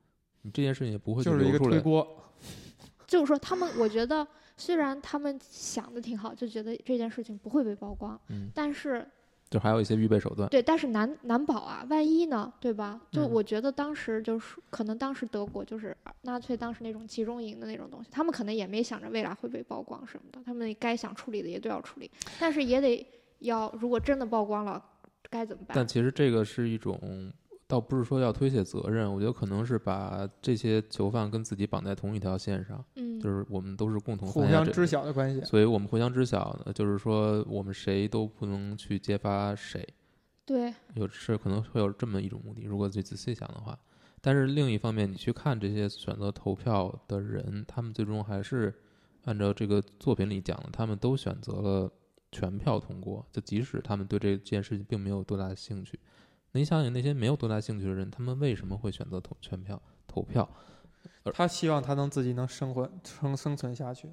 [0.42, 1.72] 你这件事情也不会去就是一个流出来。
[1.72, 2.08] 推锅，
[3.08, 4.28] 就是说他们，我觉得
[4.58, 9.06] 虽然他们想的挺好，就觉得这件事情不会被曝光，嗯，但是
[9.50, 10.50] 就还有一些预备手段。
[10.50, 13.00] 对，但是难难保啊，万一呢，对吧？
[13.12, 23.06] 就嗯我觉得当时就是可能当时德国就是纳粹当时那种集中营的那种东西，他们可能也没想着未来会被曝光什么的，他们该想处理的也都要处理，但是也得
[23.40, 24.84] 要，如果真的曝光了，
[25.30, 25.88] 该怎么办但？
[25.88, 27.00] 其实这个是一种，
[27.68, 35.44] 倒不是说要推卸责任，我觉得可能是把这些囚犯跟自己绑在同一条线上，嗯，就是我们都是共同互相知晓的关系。
[35.46, 39.84] 所以我们互相知晓呢，就是说我们谁都不能去揭发谁，
[40.46, 42.64] 对，有是可能会有这么一种目的。
[42.66, 43.78] 如果去仔细想的话，
[44.22, 48.74] 但是另一方面，你去看这些选择投票的人，他们最终还是
[49.24, 51.92] 按照这个作品里讲的，他们都选择了
[52.32, 56.15] 全票通过，就即使他们对这件事情并没有多大的兴趣，那
[56.56, 60.50] 你想想那些没有多大兴趣的人，他们为什么会选择投全票投票？
[61.34, 64.10] 他希望他能自己能生活生生存下去。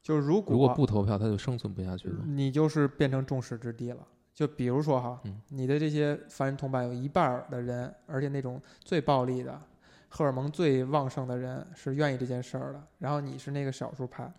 [0.00, 2.24] 就是如果如果不投票，他就生存不下去了。
[2.26, 4.06] 你就是变成众矢之的了。
[4.32, 9.60] 就比如说哈，嗯你的这些凡人同伴有一半的人，而且那种最暴力的、
[10.08, 14.32] 荷尔蒙最旺盛的人是愿意这件事儿的，然后你是那个少数派，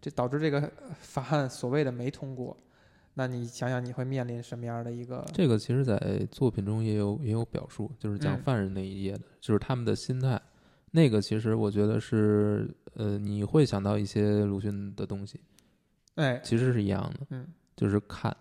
[0.00, 2.56] 这导致这个呃 法案所谓的没通过。
[3.14, 5.24] 那你想想，你会面临什么样的一个？
[5.34, 5.98] 这个其实，在
[6.30, 10.40] 作品中也有也有表述，就是讲嗯犯人那一页的，就是他们的心态。
[10.92, 15.40] 那个其实我觉得是，呃，你会想到一些鲁迅的东西，
[16.16, 17.46] 哎，其实是一样的，嗯，
[17.76, 18.34] 就是看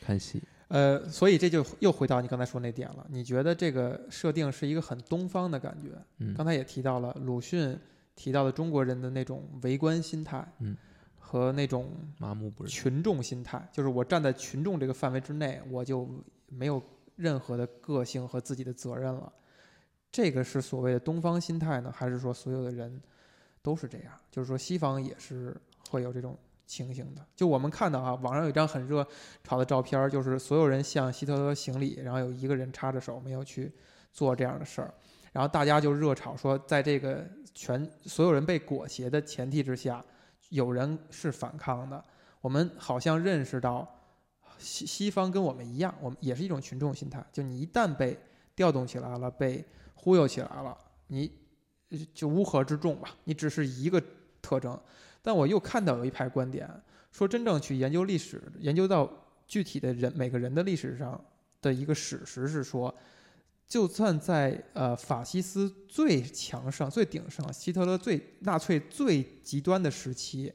[0.00, 0.42] 看戏。
[0.68, 3.06] 呃，所以这就又回到你刚才说那点了。
[3.08, 5.88] 你觉得这个设定是一个很东方的感觉？
[6.18, 7.78] 嗯，刚才也提到了鲁迅
[8.14, 10.76] 提到的中国人的那种围观心态，嗯，
[11.30, 12.72] 和那种麻木不仁。
[12.72, 16.08] 群众心态，就是我站在群众这个范围之内，我就
[16.46, 16.82] 没有
[17.16, 19.30] 任何的个性和自己的责任了。
[20.10, 22.98] 这个是所谓的东方心态呢，还是说所有的人
[23.60, 24.14] 都是这样？
[24.30, 25.54] 就是说西方也是
[25.90, 26.34] 会有这种
[26.66, 27.22] 情形的。
[27.36, 29.06] 就我们看到啊，网上有一张很热
[29.44, 33.70] 炒的照片儿，就是所有人向希特勒行礼，然后有一个人插着手没有去
[34.14, 34.94] 做这样的事儿，
[35.32, 37.22] 然后大家就热炒说，在这个
[37.54, 40.02] 全所有人被裹挟的前提之下，
[40.48, 42.02] 有人是反抗的。
[42.40, 43.86] 我们好像认识到
[44.58, 47.24] 西西方跟我们一样，我们也是一种群众心态。
[47.32, 48.18] 就你一旦被
[48.54, 50.76] 调动起来了，被忽悠起来了，
[51.08, 51.30] 你
[52.14, 54.02] 就乌合之众吧，你只是一个
[54.40, 54.78] 特征。
[55.20, 56.68] 但我又看到有一派观点
[57.10, 59.10] 说，真正去研究历史，研究到
[59.46, 61.22] 具体的人每个人的历史上
[61.60, 62.94] 的一个史实是说，
[63.68, 70.50] 就算在呃法西斯最强盛、最鼎盛、希特勒最纳粹最极端的时期，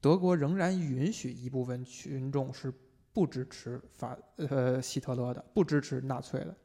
[0.00, 2.72] 德国仍然允许一部分群众是
[3.12, 6.56] 不支持法呃希特勒的，不支持纳粹的。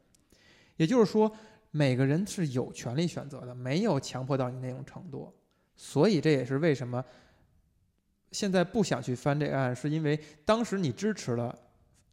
[0.77, 1.29] 也就是说，
[1.71, 5.29] 每个人是有权利选择的，没有强迫到你那种程度。
[5.75, 7.03] 所以这也是为什么
[8.31, 11.53] 现在不想去翻这个案，是因为当时你支持了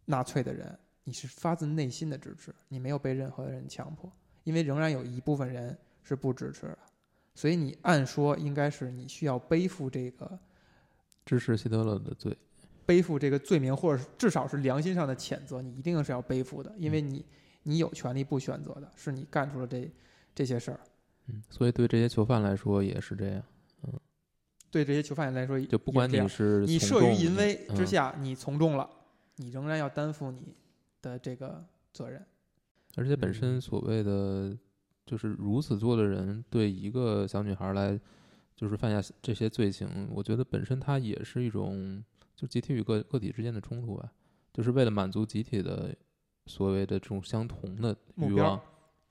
[0.07, 0.77] 纳粹的人，
[1.09, 6.79] 你是发自内心的支持，你没有被任何人强迫，因为仍然有一部分人是不支持的。
[7.33, 10.37] 所以你按说应该是你需要背负这个
[11.25, 12.37] 支持希特勒的罪。
[12.85, 17.25] 背负这个罪名，或者至少是良心上的谴责，你一定是要背负的，因为你
[17.63, 19.89] 你有权利不选择的，是你干出了这
[20.35, 20.81] 这些事儿。
[21.27, 23.43] 嗯，所以对这些囚犯来说也是这样，
[23.85, 23.93] 嗯
[24.71, 28.89] 对这些囚犯来说，就不管你是你慑于淫威之嗯下，你从众了，
[29.37, 30.55] 你仍然要担负你
[31.07, 32.25] 的这个责任。
[32.97, 33.61] 而且本身嗯。
[33.61, 34.57] 所谓的
[35.05, 37.99] 就是如此做的人，对一个小女孩来，
[38.57, 42.03] 就是犯下这些罪行，我觉得本身它也是一种
[42.35, 44.13] 就集体与个个体之间的冲突吧，
[44.53, 45.95] 就是为了满足集体的
[46.47, 48.61] 所谓的这种相同的欲望，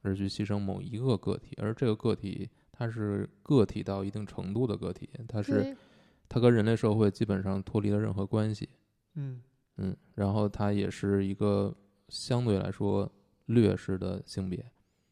[0.02, 5.76] 而去牺牲某一个个体，而这个个体它是个体到一定程度的个体，它是，
[6.28, 8.68] 它跟人类社会基本上脱离了任何关系，
[9.14, 9.42] 嗯。
[9.78, 11.76] 嗯，然后它也是一个
[12.10, 13.12] 相对来说
[13.46, 14.64] 劣势的性别。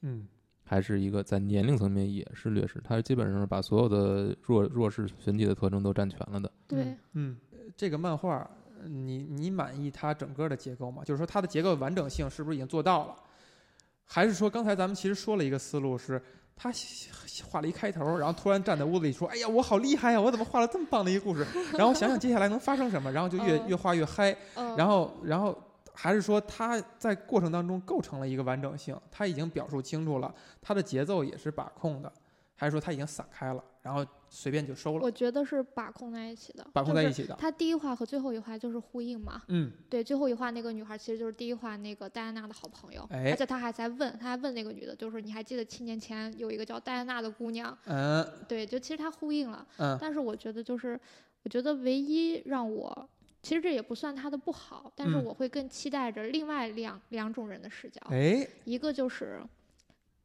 [0.01, 0.27] 嗯
[0.65, 6.51] 还是一个在年龄层面也是劣势，它基本上是把所有的弱弱势群体的特征都占全了的。
[6.67, 8.49] 对，嗯，呃这个漫画，
[8.81, 11.03] 呃你你满意它整个的结构吗？
[11.03, 13.15] 就是说它的结构完整性是不是已经做到了？
[14.05, 16.21] 还是说刚才咱们其实说了一个思路是？
[16.55, 16.71] 他
[17.49, 20.21] 画了一开头，然后突然站在屋子里说：“哎呀，我好厉害呀！
[20.21, 21.43] 我怎么画了这么棒的一个故事？”
[21.75, 24.31] 然后想想接下来能发生什么，然后就越嗯越画越嗨。
[24.53, 25.57] 嗯，然后，然后
[25.93, 32.11] 还是说他在过程当中构成了一个完整性，他已经表述清楚了，他的节奏也是把控的，
[32.55, 37.35] 还是说他已经散开了，然后随便就收了，我觉得是把控在一起的，把控在一起的。
[37.37, 39.43] 它第一话和最后一话就是呼应嘛。
[39.49, 47.77] 嗯，对，最后一话那个女孩其实就是第一话那个戴安娜的好朋友，哎而且他还在问，他还问那个女的，就是你还记得七年前有一个叫戴安娜的姑娘？
[47.85, 49.65] 嗯对，就其实他呼应了。
[49.77, 50.99] 嗯但是我觉得就是，
[51.43, 53.09] 我觉得唯一让我，
[53.43, 55.23] 其实这也不算他的不好，但是嗯。
[55.23, 59.41] 我会更期待着另外两两种人的视角，哎，一个就是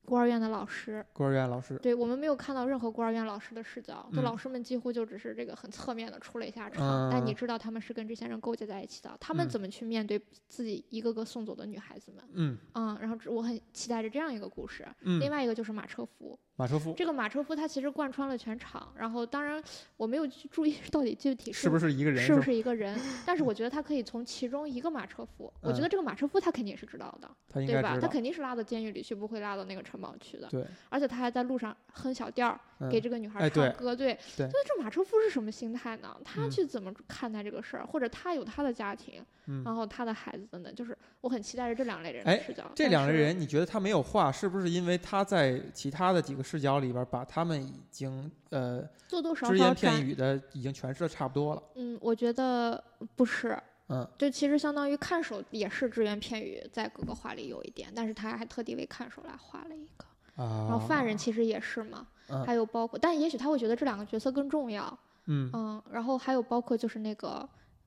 [0.05, 4.25] 孤儿院的老师，孤儿院老师，对我们没有看到任何孤儿院老师的视角，就嗯。
[4.25, 9.49] 老师们几乎就只是这个很侧面的出了一下场，但你嗯知道他们是跟这些人勾结在一起的，他们嗯。
[9.51, 12.57] 怎么去面对自己一个个送走的女孩子们，嗯。
[12.75, 14.87] 嗯，然后这我很期待着这样一个故事。
[15.03, 19.63] 嗯，另外一个就是马车夫，马车夫这个马车夫他其实贯穿了全场，然后当然
[19.97, 22.25] 我没有去注意到底具体是不是一个人？
[22.25, 27.97] 是不是一个人，但是我觉得他可以从其中一个马车夫，我觉嗯得这个马车夫他肯定是知道的，他应对吧？
[28.01, 30.49] 他肯定是拉到监狱里去，不会拉到那个城堡去的。
[30.49, 36.17] 对，而且他还在路上哼小调儿，嗯给这个女孩唱歌，对，对所以这马车夫是什么心态呢？
[36.25, 42.69] 他嗯去怎么看待这个事儿，或者他有他的家庭，嗯然后他的孩子等等，就是我很期待着这两类人哎的视角。
[42.75, 51.63] 这两类人，你觉得他没有画，是不是因为他在其他的几个视角里边儿把他们已经呃多多少只言片语的已经诠释的差不多了？
[51.75, 52.83] 嗯，我觉得
[53.15, 60.07] 不是，嗯，就其实相当于看守也是只言片语，在各个画里有一点，但是他还特地为看守来画了一个。
[60.43, 67.47] 啊，然后犯人其实也是嘛，嗯还有包括，但也许他会觉得这两个角色更重要，嗯嗯，然后还有包括就是那个，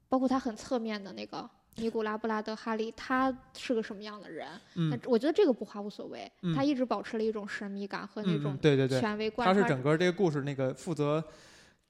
[0.09, 4.47] 包括他很侧面的那个尼古拉布拉德哈利，他是个什么样的人？
[4.75, 9.67] 那嗯我觉得这个不画无所谓，他嗯一直保持了一种神秘感和那嗯，种嗯对对对，权威贯他是。
[9.67, 11.23] 整个这个故事那个负责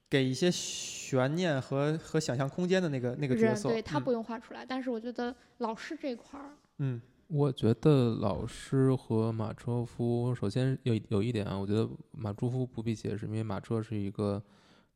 [0.09, 14.43] 给一些悬念和和想象空间的那个那个角人色，嗯对他不用画出来，但是我觉得老师这块儿，嗯我觉得老师和马车夫，首先有有一点啊，我觉得马车夫不必解释，因为马车是一个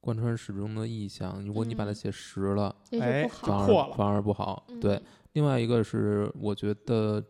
[0.06, 1.44] 贯穿始终的意象。
[1.44, 4.68] 如果你把它嗯写实了，也哎反而反而不好。
[4.80, 5.04] 对嗯，，
[5.34, 7.22] 另外一个是，我觉得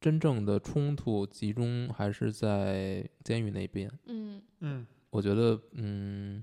[0.00, 3.90] 真正的冲突集中还是在监狱那边。
[4.06, 6.42] 嗯嗯我觉得，嗯，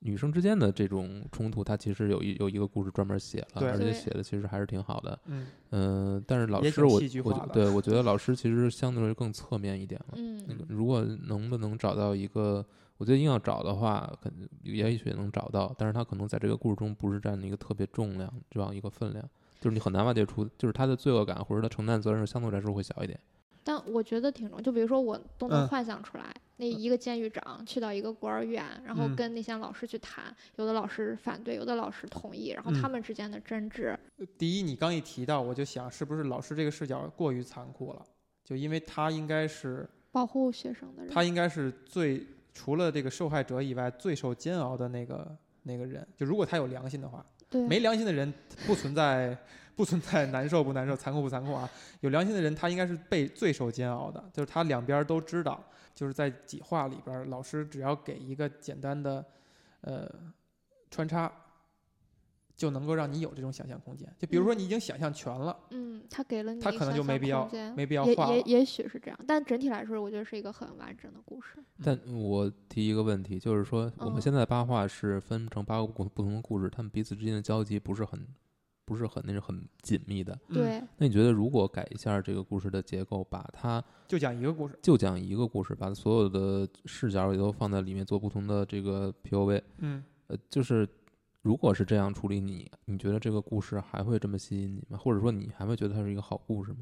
[0.00, 5.16] 女生之间的这种冲突，它其实有一有一个故事专门写了，而且写的其实还是挺好的。
[5.26, 10.14] 嗯嗯、但是老师我，我觉对我觉得老师其实相对更侧面一点了。
[10.16, 12.66] 嗯如果能不能找到一个，
[13.00, 19.26] 我觉得硬要找的话，可能也许能找到，但是他可能在这个故事中不是占一个特别重量这样一个分量，
[19.58, 23.18] 就是你很难挖掘出，就是他的罪恶感或者他承担责任相对来说会小一点。
[23.64, 26.24] 但我觉得挺重，就比如说我都能嗯幻想出来，
[26.58, 30.24] 那一个监狱长去到一个孤儿院，然后嗯跟那些老师去谈，
[30.56, 33.98] 有的老师反对，有的老师同意，然后他嗯们之间的争执，
[34.36, 38.04] 第一，你刚一提到，我就想是不是老师这个视角过于残酷了？
[38.44, 46.06] 就因为他应该是保护学生的人，他应该是最除了这个受害者以外最受煎熬的那个那个人。
[46.16, 48.32] 就如果他有良心的话，对没良心的人
[48.66, 49.36] 不存在
[49.76, 51.68] 不存在难受不难受、残酷不残酷啊。
[52.00, 55.62] 有良心的人，他应该是被最受煎熬的，就是他两边都知道。
[55.92, 59.22] 就是在几话里边，老师只要给一个简单的
[59.82, 60.10] 呃
[60.90, 61.30] 穿插，
[62.60, 64.06] 就能够让你有这种想象空间。
[64.18, 71.56] 就比如说你已经想象全了，嗯，他给了你他可能就没必要没必要也画也也也许是这样，但整体来说，我觉得是一个很完整的故事。
[71.82, 78.26] 但我提一个问题，就是说我们嗯现在八卦是分成八个不不同的故事，他们彼此之间的交集不是很
[78.84, 80.38] 不是很那种很紧密的。
[80.48, 84.78] 嗯，对，那你觉得如果改一下这个故事的结构，把它就讲一个故事。
[84.82, 90.86] 就讲一个故事，把所有的视角也都放在里面做不同的这个 POV，嗯，呃，就是
[91.42, 94.98] 如果是这样处理你，你觉得这个故事还会这么吸引你吗？
[94.98, 96.78] 或者说你还会觉得它是一个好故事吗？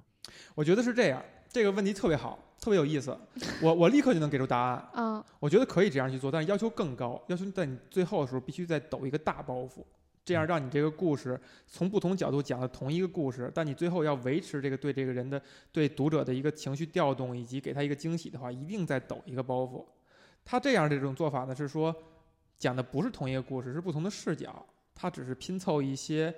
[0.55, 1.23] 我觉得是这样。
[1.49, 3.17] 这个问题特别好，特别有意思。
[3.63, 4.89] 我我立刻就能给出答案。
[4.95, 9.83] 嗯我觉得可以这样去做，但是要求更高，要求在你最后的时候必须再抖一个大包袱，
[10.25, 15.41] 这样让你这个故事从不同角度讲的同一个故事，但你最后要维持这个对这个人的
[15.73, 19.85] 对读者的一个情绪调动，以及给他一个惊喜的话，一定再抖一个包袱。
[20.45, 21.95] 他这样这种做法呢，是说
[22.59, 26.35] 讲的不是同一个故事，是不同的视角，他只是拼凑一些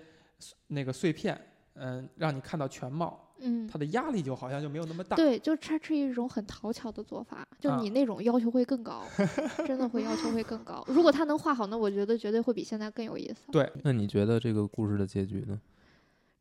[0.68, 1.40] 那个碎片，
[1.74, 5.16] 嗯，让你看到全貌，嗯，他的压力就好像就没有那么大。
[5.16, 9.02] 对，就它是一种很讨巧的做法，就啊你那种要求会更高，
[9.66, 10.84] 真的会要求会更高。
[10.88, 13.50] 如果他能画好，那我觉得绝对会比现在更有意思。
[13.50, 15.58] 对，那你觉得这个故事的结局呢？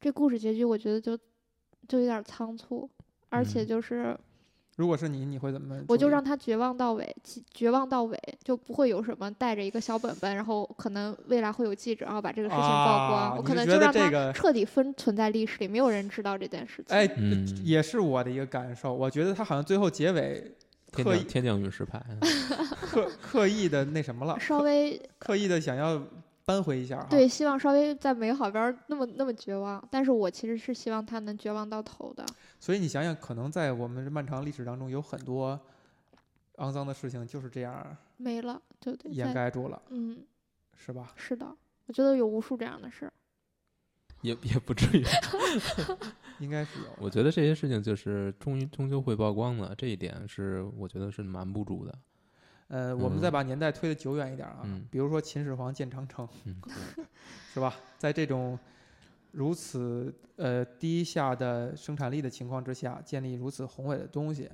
[0.02, 1.18] 这故事结局我觉得就
[1.88, 2.90] 就有点仓促，
[3.30, 4.18] 而且嗯就是
[4.80, 5.78] 如果是你，你会怎么？
[5.90, 7.16] 我就让他绝望到尾，
[7.54, 13.36] 绝望到尾，就不会有什么带着一个小本本，然后可能未来会有记者，然后把这个事情曝光。
[13.36, 16.96] 我可能就让他这个彻底封存在历史里，没有人知道这件事情。
[16.96, 18.94] 哎，嗯也是我的一个感受。
[18.94, 20.56] 我觉得他好像最后结尾
[20.94, 22.02] 刻意天降天降陨石牌，
[22.82, 26.02] 刻刻意的那什么了，稍微刻意的想要
[26.50, 27.06] 扳回一下。
[27.08, 32.26] 对，希望稍微在美好边儿那么那么绝望，但是我其实是希望他能绝望到头的。
[32.60, 35.60] 所以你想想，可能在我们漫长历史当中，有很多
[36.56, 40.26] 肮脏的事情就是这样没了，就得掩盖住了，嗯，
[40.76, 41.14] 是吧？
[41.16, 41.46] 是的，
[41.86, 43.14] 我觉得有无数这样的事儿。
[44.22, 45.06] 也也不至于。
[46.40, 46.88] 应该是有。
[47.00, 51.94] 我觉得这些事情就是终于终究会曝光的，这一点是我觉得是瞒不住的。
[52.70, 56.56] 呃，我们再嗯把年代推得久远一点啊，嗯比如说秦始皇建长城， 嗯
[57.54, 57.76] 是吧？
[57.98, 58.58] 在这种
[59.32, 64.50] 如此呃低下的生产力的情况之下，建立如此宏伟的东西，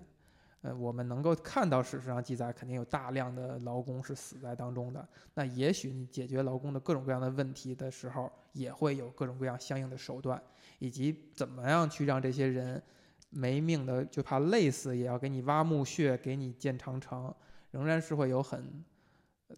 [0.61, 5.07] 呃，我们能够看到史实上记载，肯定有大量的劳工是死在当中的。
[5.33, 10.41] 那也许你解决劳工的各种各样的问题的时候，也会有各种各样相应的手段，
[10.79, 12.81] 以及怎么样去让这些人
[13.29, 17.33] 没命的就怕累死，也要给你挖墓穴，给你建长城，
[17.75, 18.63] 仍然是会有很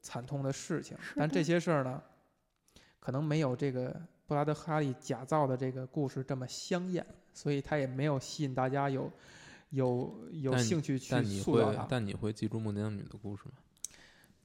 [0.02, 0.98] 惨痛的事情。
[1.16, 2.02] 但这些事儿呢，
[3.00, 3.96] 可能没有这个
[4.26, 9.12] 布拉德哈利假造的这个故事这么香艳，所以他也没有吸引大家有
[9.70, 11.86] 有有兴趣去但你会塑造它。
[11.88, 13.52] 但你会记住孟姜女的故事吗？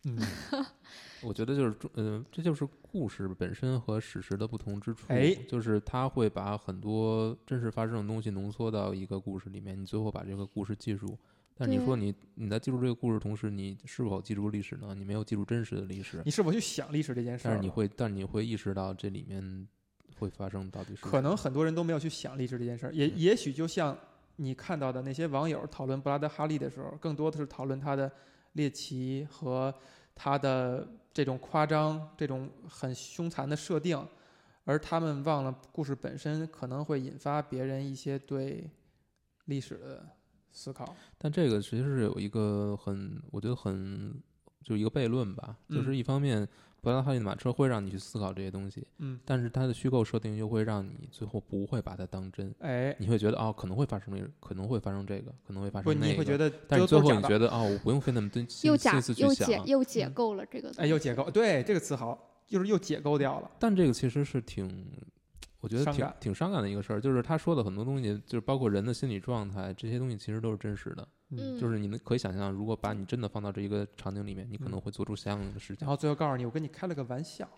[0.04, 0.18] 嗯，
[1.22, 5.06] 我觉得就是嗯，呃，这就是故事本身和史实的不同之处。
[5.08, 11.16] 哎就是他会把很多真实发生的东西浓缩到一个故事里面，你最后把这个故事记住。
[11.54, 14.94] 但你说你你在记住这个故事同时，你是否记住历史呢？
[14.94, 17.50] 你没有记住真实的历史，你是否去想历史这件事儿？
[17.50, 19.68] 但是你会，但你会意识到这里面
[20.18, 23.96] 会发生到底是可能很多人都没有去想历史这件事儿，也嗯也许就像
[24.36, 28.10] 你看到的那些网友讨论布拉德哈利的时候，更多的是讨论他的
[28.54, 29.72] 猎奇和
[30.14, 34.04] 他的这种夸张、这种很凶残的设定，
[34.64, 38.68] 而他们忘了故事本身可能会引发别人一些对
[39.44, 40.06] 历史的
[40.52, 40.94] 思考。
[41.18, 44.14] 但这个其实是有一个很，我觉得很，
[44.62, 46.46] 就是一个悖论吧，就是嗯一方面，
[46.80, 56.52] 布拉德哈利的马车会让你去思考这些东西，嗯，但是它的虚构设定又会让你最后不会把它当真，哎，你会觉得哦，可能会发生那，可能会发生这个，可能会发，生那个，你会觉得。
[56.66, 59.62] 但是最后你觉得哦，我不用费那么多心又假心思去又想，解。
[59.66, 63.50] 又解嗯构了这个，哎，又解构，对这个词好，就是又解构掉了。
[63.58, 64.68] 但这个其实是挺，
[65.62, 71.06] 我觉得挺伤挺伤感的一个事儿，就是他说的很多东西，就是包括人的心理状态，这些东西其实都是真实的。
[71.30, 75.88] 嗯，就是你们可以想象，如果把你真的放到这一个场景里面，你可能嗯会做出相应的事情然。
[75.88, 77.48] 后最后告诉你，我跟你开了个玩笑，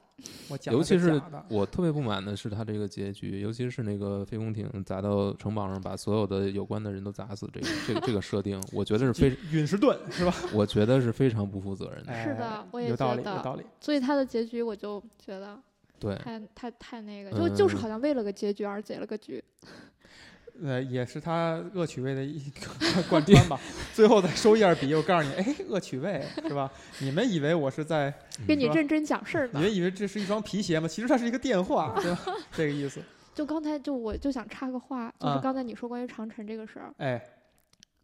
[0.48, 1.20] 我讲尤其是。
[1.48, 10.32] 我特别不满的是他这个结局，尤其是那个飞空艇砸到城堡上，把所有的有关的人都砸死，这个这个这个设定，我觉得是非，陨石盾是吧？
[10.55, 12.12] 我觉得是非常不负责任的。
[12.12, 13.64] 哎，是的我也有道理，有道理。
[13.80, 15.61] 所以他的结局我就觉得
[16.05, 19.42] 对，太太太那个，就就是嗯好像为了个结局而结了个局。
[20.62, 23.59] 呃，也是他恶趣味的一个贯穿吧。
[23.92, 26.70] 最后再收一下笔，我告诉你，哎，恶趣味是吧？
[27.00, 28.14] 你们以为我是在，
[28.46, 29.55] 跟你认真讲事儿呢。
[29.55, 30.86] 你们以为这是一双皮鞋吗？
[30.86, 32.20] 其实它是一个电话，对吧？
[32.55, 33.00] 这个意思。
[33.34, 37.20] 就刚才就我就想插个话，就是啊刚才你说关于长城这个事儿，哎，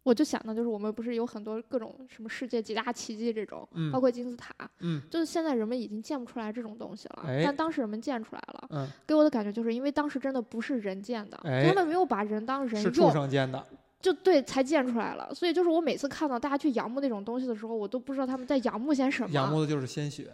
[0.03, 13.63] 我就想到就是我们不是有很多各种什么世界几大奇迹这种，嗯包括金字塔，嗯就是现在人们已经建不出来这种东西了，哎但当时人们建出来了，嗯，给我的感觉就是因为当时真的不是人建的，哎他们没有把人当人是畜用，生建的。
[14.01, 15.31] 就对才建出来了。
[15.31, 19.29] 所以就是我每次看到大家去仰慕那种东西的时候，我都不知道他们在仰慕些什么。
[19.29, 20.33] 仰慕的就是鲜血，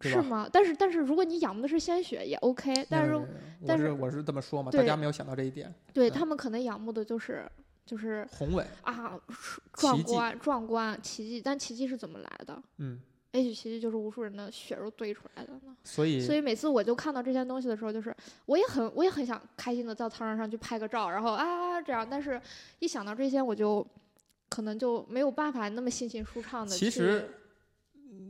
[0.00, 0.48] 是吗？
[0.50, 3.20] 但是但是如果你仰慕的是鲜血也 OK，但是
[3.66, 5.68] 但是我是这么说嘛，大家没有想到这一点。
[5.68, 7.46] 嗯对他们可能仰慕的就是
[7.84, 9.20] 就是宏伟，啊
[9.74, 12.62] 壮观壮观奇迹，但奇迹是怎么来的？
[12.78, 12.98] 嗯，
[13.32, 15.76] 也许奇迹就是无数人的血肉堆出来的呢。
[15.84, 18.16] 所以所以每次我就看到这些东西的时候，就是
[18.46, 22.40] 我也很我也很想开心的到操场上去拍个照，然后啊这样，但是
[22.78, 23.86] 一想到这些，我就
[24.48, 26.74] 可能就没有办法那么心情舒畅的。
[26.74, 27.28] 其实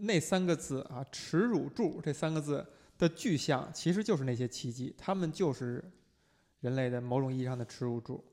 [0.00, 2.66] 那三个字啊，耻辱柱这三个字
[2.98, 5.84] 的具象，其实就是那些奇迹，他们就是
[6.61, 8.24] 人类的某种意义上的耻辱柱。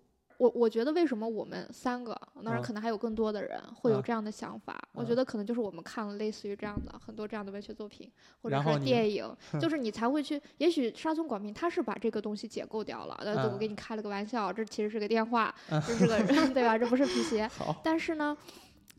[0.41, 8.11] 我我觉得为什么我们三个，当然嗯可能还有更多的人会有嗯这样的想法，我嗯觉得可能就是我们看了类似于这样的很多这样的文学作品
[8.41, 9.23] 或者是电影，
[9.61, 16.17] 就是你才会去，也许沙村广平他是把这个东西解构掉了，呃，嗯我给你开了个玩笑，这其实是个电话，嗯这是个
[16.51, 16.75] 对吧？
[16.75, 18.35] 这不是皮鞋，好，但是呢，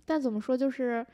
[0.05, 1.05] 但怎么说就是。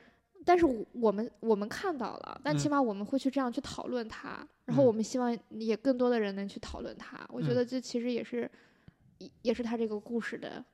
[0.44, 7.18] 但是我们我们看到了，但起嗯码我们会去这样去讨论它，然后嗯我们希望也更多的人能去讨论它。
[7.28, 8.50] 我觉嗯得这其实也是，
[9.18, 10.64] 也也是他这个故事的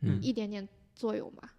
[0.00, 1.51] 嗯一点点作用吧。